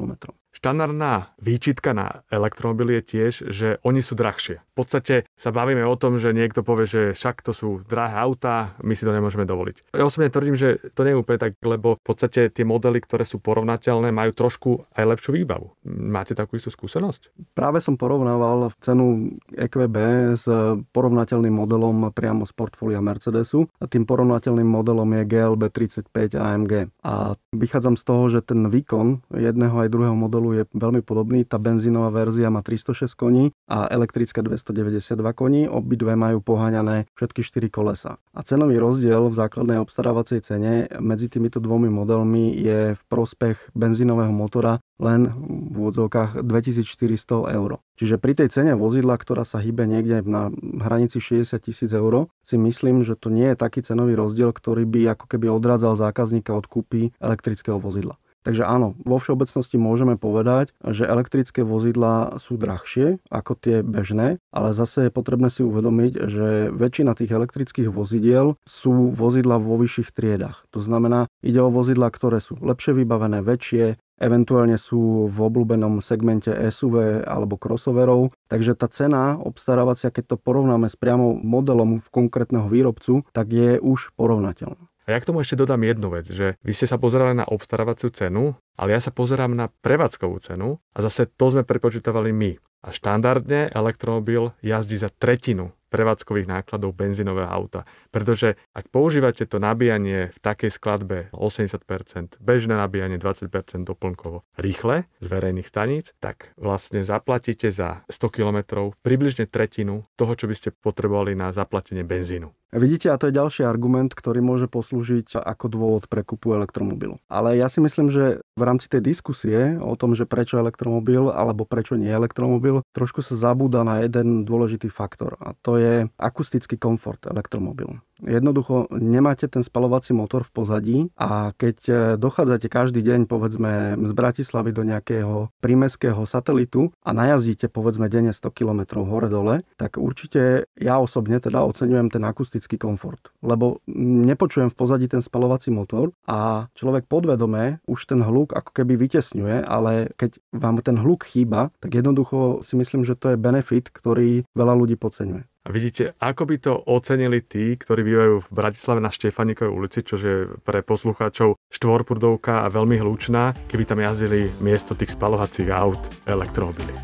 Štandardná 0.58 1.38
výčitka 1.38 1.94
na 1.94 2.26
elektromobily 2.34 2.98
je 2.98 3.04
tiež, 3.06 3.34
že 3.54 3.68
oni 3.86 4.02
sú 4.02 4.18
drahšie. 4.18 4.58
V 4.74 4.76
podstate 4.82 5.30
sa 5.38 5.54
bavíme 5.54 5.86
o 5.86 5.94
tom, 5.94 6.18
že 6.18 6.34
niekto 6.34 6.66
povie, 6.66 6.90
že 6.90 7.02
však 7.14 7.46
to 7.46 7.54
sú 7.54 7.86
drahé 7.86 8.18
autá, 8.18 8.74
my 8.82 8.98
si 8.98 9.06
to 9.06 9.14
nemôžeme 9.14 9.46
dovoliť. 9.46 9.94
Ja 9.94 10.10
osobne 10.10 10.34
tvrdím, 10.34 10.58
že 10.58 10.82
to 10.98 11.06
nie 11.06 11.14
je 11.14 11.22
úplne 11.22 11.38
tak, 11.38 11.62
lebo 11.62 12.02
v 12.02 12.04
podstate 12.06 12.50
tie 12.50 12.66
modely, 12.66 12.98
ktoré 13.06 13.22
sú 13.22 13.38
porovnateľné, 13.38 14.10
majú 14.10 14.34
trošku 14.34 14.90
aj 14.98 15.06
lepšiu 15.18 15.38
výbavu. 15.38 15.78
Máte 15.86 16.34
takú 16.34 16.58
istú 16.58 16.74
skúsenosť? 16.74 17.54
Práve 17.54 17.78
som 17.78 17.94
porovnával 17.94 18.74
cenu 18.82 19.38
EQB 19.54 19.98
s 20.42 20.46
porovnateľným 20.90 21.54
modelom 21.54 22.10
priamo 22.10 22.50
z 22.50 22.54
portfólia 22.58 22.98
Mercedesu. 22.98 23.70
A 23.78 23.86
tým 23.86 24.10
porovnateľným 24.10 24.66
modelom 24.66 25.06
je 25.22 25.24
GLB 25.30 25.70
35 25.70 26.34
AMG. 26.34 26.90
A 27.06 27.38
vychádzam 27.54 27.94
z 27.94 28.04
toho, 28.06 28.24
že 28.34 28.42
ten 28.42 28.66
výkon 28.66 29.22
jedného 29.30 29.77
aj 29.84 29.92
druhého 29.94 30.18
modelu 30.18 30.62
je 30.62 30.63
veľmi 30.74 31.02
podobný. 31.06 31.46
Tá 31.46 31.62
benzínová 31.62 32.10
verzia 32.10 32.50
má 32.50 32.66
306 32.66 33.13
koní 33.13 33.56
a 33.70 33.88
elektrická 33.92 34.42
292 34.42 35.18
koní. 35.38 35.62
Obidve 35.70 36.18
majú 36.18 36.42
poháňané 36.42 37.10
všetky 37.13 37.42
4 37.46 37.70
kolesa. 37.70 38.18
A 38.34 38.42
cenový 38.42 38.78
rozdiel 38.82 39.30
v 39.30 39.36
základnej 39.36 39.78
obstarávacej 39.82 40.40
cene 40.46 40.90
medzi 40.98 41.28
týmito 41.28 41.62
dvomi 41.62 41.90
modelmi 41.90 42.54
je 42.58 42.98
v 42.98 43.02
prospech 43.10 43.74
benzínového 43.78 44.34
motora 44.34 44.82
len 44.98 45.30
v 45.70 45.74
úvodzovkách 45.78 46.42
2400 46.42 47.54
eur. 47.54 47.78
Čiže 47.98 48.18
pri 48.18 48.34
tej 48.34 48.50
cene 48.50 48.74
vozidla, 48.74 49.18
ktorá 49.18 49.46
sa 49.46 49.62
hýbe 49.62 49.86
niekde 49.86 50.26
na 50.26 50.50
hranici 50.82 51.22
60 51.22 51.58
tisíc 51.62 51.90
eur, 51.94 52.30
si 52.42 52.58
myslím, 52.58 53.06
že 53.06 53.13
to 53.13 53.30
nie 53.30 53.54
je 53.54 53.58
taký 53.58 53.86
cenový 53.86 54.18
rozdiel, 54.18 54.50
ktorý 54.50 54.90
by 54.90 55.18
ako 55.18 55.26
keby 55.30 55.50
odrádzal 55.54 55.98
zákazníka 55.98 56.54
od 56.54 56.66
kúpy 56.66 57.13
elektrického 57.22 57.78
vozidla. 57.78 58.18
Takže 58.48 58.64
áno, 58.64 58.96
vo 59.04 59.20
všeobecnosti 59.20 59.76
môžeme 59.76 60.16
povedať, 60.16 60.72
že 60.80 61.04
elektrické 61.04 61.68
vozidlá 61.68 62.40
sú 62.40 62.56
drahšie 62.56 63.20
ako 63.28 63.60
tie 63.60 63.84
bežné, 63.84 64.40
ale 64.56 64.72
zase 64.72 65.12
je 65.12 65.12
potrebné 65.12 65.52
si 65.52 65.68
uvedomiť, 65.68 66.14
že 66.32 66.72
väčšina 66.72 67.12
tých 67.20 67.36
elektrických 67.36 67.92
vozidiel 67.92 68.56
sú 68.64 69.12
vozidla 69.12 69.60
vo 69.60 69.76
vyšších 69.76 70.16
triedach. 70.16 70.64
To 70.72 70.80
znamená, 70.80 71.28
ide 71.44 71.60
o 71.60 71.68
vozidla, 71.68 72.08
ktoré 72.08 72.40
sú 72.40 72.56
lepšie 72.64 72.96
vybavené, 72.96 73.44
väčšie, 73.44 74.00
eventuálne 74.16 74.80
sú 74.80 75.28
v 75.28 75.38
obľúbenom 75.44 76.00
segmente 76.00 76.48
SUV 76.48 77.28
alebo 77.28 77.60
crossoverov, 77.60 78.32
takže 78.48 78.80
tá 78.80 78.88
cena 78.88 79.36
obstarávacia, 79.36 80.08
keď 80.08 80.24
to 80.24 80.38
porovnáme 80.40 80.88
s 80.88 80.96
priamo 80.96 81.36
modelom 81.36 82.00
v 82.00 82.08
konkrétneho 82.16 82.72
výrobcu, 82.72 83.28
tak 83.36 83.52
je 83.52 83.76
už 83.76 84.16
porovnateľná. 84.16 84.88
A 85.08 85.15
ja 85.15 85.24
k 85.24 85.28
tomu 85.32 85.39
ešte 85.39 85.56
dodám 85.56 85.88
jednu 85.88 86.12
vec, 86.12 86.28
že 86.28 86.60
vy 86.67 86.76
ste 86.76 86.84
sa 86.84 87.00
pozerali 87.00 87.32
na 87.32 87.48
obstarávaciu 87.48 88.12
cenu, 88.12 88.60
ale 88.76 88.91
ja 88.91 89.00
sa 89.00 89.15
pozerám 89.15 89.56
na 89.56 89.72
prevádzkovú 89.72 90.43
cenu 90.43 90.84
a 90.91 90.98
zase 91.00 91.32
to 91.32 91.48
sme 91.48 91.63
prepočítavali 91.63 92.36
my. 92.36 92.52
A 92.84 92.91
štandardne 92.91 93.72
elektromobil 93.72 94.52
jazdí 94.60 95.00
za 95.00 95.08
tretinu 95.08 95.77
prevádzkových 95.88 96.47
nákladov 96.47 96.93
benzínového 96.95 97.47
auta. 97.47 97.88
Pretože 98.12 98.60
ak 98.76 98.91
používate 98.91 99.47
to 99.47 99.58
nabíjanie 99.58 100.32
v 100.36 100.39
takej 100.39 100.71
skladbe 100.71 101.32
80%, 101.34 102.39
bežné 102.39 102.73
nabíjanie 102.76 103.17
20% 103.19 103.50
doplnkovo 103.88 104.43
rýchle 104.60 105.08
z 105.23 105.28
verejných 105.28 105.67
staníc, 105.67 106.12
tak 106.19 106.52
vlastne 106.60 107.02
zaplatíte 107.02 107.71
za 107.71 108.04
100 108.12 108.36
km 108.36 108.58
približne 109.02 109.47
tretinu 109.47 110.04
toho, 110.19 110.34
čo 110.36 110.45
by 110.45 110.56
ste 110.56 110.69
potrebovali 110.76 111.34
na 111.34 111.56
zaplatenie 111.56 112.04
benzínu. 112.04 112.52
Vidíte, 112.67 113.08
a 113.08 113.15
to 113.15 113.32
je 113.32 113.39
ďalší 113.39 113.63
argument, 113.63 114.12
ktorý 114.12 114.43
môže 114.43 114.67
poslúžiť 114.67 115.39
ako 115.39 115.65
dôvod 115.71 116.04
pre 116.12 116.19
kúpu 116.19 116.52
elektromobilu. 116.52 117.15
Ale 117.32 117.56
ja 117.56 117.71
si 117.71 117.80
myslím, 117.80 118.12
že 118.12 118.43
v 118.60 118.63
rámci 118.67 118.91
tej 118.91 119.00
diskusie 119.00 119.80
o 119.80 119.95
tom, 119.95 120.12
že 120.19 120.28
prečo 120.28 120.60
elektromobil 120.60 121.32
alebo 121.32 121.63
prečo 121.63 121.95
nie 121.95 122.12
elektromobil, 122.12 122.84
trošku 122.91 123.23
sa 123.23 123.39
zabúda 123.39 123.88
na 123.88 124.04
jeden 124.04 124.43
dôležitý 124.43 124.91
faktor 124.91 125.39
a 125.39 125.56
to 125.63 125.77
je 125.78 125.94
akustický 126.18 126.78
komfort 126.78 127.26
elektromobilu. 127.26 128.02
Jednoducho 128.18 128.90
nemáte 128.98 129.46
ten 129.46 129.62
spalovací 129.62 130.10
motor 130.10 130.42
v 130.42 130.52
pozadí 130.52 130.98
a 131.13 131.54
keď 131.54 131.78
e, 131.86 131.94
dochádzate 132.18 132.66
každý 132.66 133.06
deň 133.06 133.30
povedzme 133.30 133.94
z 133.94 134.12
Bratislavy 134.18 134.74
do 134.74 134.82
nejakého 134.82 135.54
prímeského 135.62 136.26
satelitu 136.26 136.90
a 137.06 137.13
najazdíte 137.13 137.70
povedzme 137.70 138.10
denne 138.10 138.34
100 138.34 138.50
km 138.58 139.06
hore-dole, 139.06 139.62
tak 139.78 140.02
určite 140.02 140.66
ja 140.74 140.98
osobne 140.98 141.38
teda 141.38 141.62
oceňujem 141.62 142.10
ten 142.10 142.26
akustický 142.26 142.82
komfort. 142.82 143.22
Lebo 143.46 143.86
nepočujem 144.02 144.74
v 144.74 144.78
pozadí 144.78 145.06
ten 145.06 145.22
spalovací 145.22 145.70
motor 145.70 146.10
a 146.26 146.74
človek 146.74 147.06
podvedome 147.06 147.86
už 147.86 148.10
ten 148.10 148.26
hluk 148.26 148.58
ako 148.58 148.82
keby 148.82 148.98
vytesňuje, 148.98 149.62
ale 149.62 150.10
keď 150.18 150.42
vám 150.58 150.82
ten 150.82 150.98
hluk 150.98 151.26
chýba, 151.30 151.70
tak 151.82 151.94
jednoducho 151.94 152.66
si 152.66 152.74
myslím, 152.78 153.06
že 153.06 153.13
to 153.13 153.34
je 153.34 153.38
benefit, 153.38 153.94
ktorý 153.94 154.46
veľa 154.58 154.74
ľudí 154.74 154.98
podceňuje. 154.98 155.57
A 155.68 155.72
vidíte, 155.76 156.16
ako 156.24 156.48
by 156.48 156.56
to 156.64 156.80
ocenili 156.88 157.44
tí, 157.44 157.76
ktorí 157.76 158.00
bývajú 158.08 158.40
v 158.40 158.52
Bratislave 158.56 159.04
na 159.04 159.12
Štefanikovej 159.12 159.68
ulici, 159.68 160.00
čo 160.00 160.16
je 160.16 160.48
pre 160.64 160.80
poslucháčov 160.80 161.60
štvorpurdovka 161.68 162.64
a 162.64 162.72
veľmi 162.72 162.96
hlučná, 163.04 163.52
keby 163.68 163.84
tam 163.84 164.00
jazdili 164.00 164.48
miesto 164.64 164.96
tých 164.96 165.12
spalovacích 165.12 165.68
aut 165.68 166.00
elektromobily. 166.24 166.96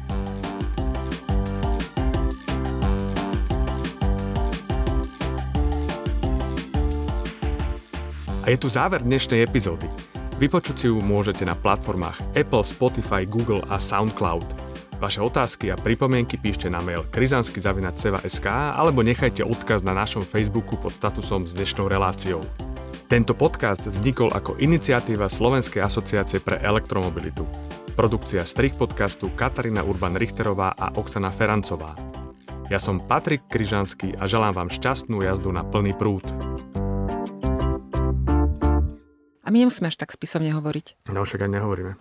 A 8.44 8.46
je 8.48 8.56
tu 8.56 8.72
záver 8.72 9.04
dnešnej 9.04 9.44
epizódy. 9.44 9.92
Vypočuť 10.40 10.76
si 10.80 10.88
ju 10.88 11.04
môžete 11.04 11.44
na 11.44 11.60
platformách 11.60 12.32
Apple, 12.32 12.64
Spotify, 12.64 13.28
Google 13.28 13.60
a 13.68 13.76
SoundCloud. 13.76 14.73
Vaše 15.02 15.20
otázky 15.22 15.74
a 15.74 15.76
pripomienky 15.80 16.38
píšte 16.38 16.70
na 16.70 16.78
mail 16.82 17.06
krizansky.sk 17.10 18.48
alebo 18.50 19.02
nechajte 19.02 19.42
odkaz 19.42 19.82
na 19.82 19.98
našom 19.98 20.22
Facebooku 20.22 20.78
pod 20.78 20.94
statusom 20.94 21.50
s 21.50 21.54
dnešnou 21.58 21.90
reláciou. 21.90 22.44
Tento 23.10 23.38
podcast 23.38 23.82
vznikol 23.86 24.34
ako 24.34 24.58
iniciatíva 24.58 25.30
Slovenskej 25.30 25.86
asociácie 25.86 26.42
pre 26.42 26.58
elektromobilitu. 26.62 27.46
Produkcia 27.94 28.42
strich 28.42 28.74
podcastu 28.74 29.30
Katarína 29.38 29.86
Urban-Richterová 29.86 30.74
a 30.74 30.90
Oksana 30.98 31.30
Ferancová. 31.30 31.94
Ja 32.74 32.82
som 32.82 33.04
Patrik 33.04 33.46
Kryžanský 33.54 34.18
a 34.18 34.26
želám 34.26 34.58
vám 34.58 34.70
šťastnú 34.74 35.22
jazdu 35.22 35.54
na 35.54 35.62
plný 35.62 35.94
prúd. 35.94 36.26
A 39.44 39.48
my 39.52 39.58
nemusíme 39.62 39.92
až 39.92 40.00
tak 40.00 40.10
spisovne 40.16 40.50
hovoriť. 40.56 41.06
No 41.14 41.22
však 41.22 41.46
aj 41.46 41.52
nehovoríme. 41.54 41.94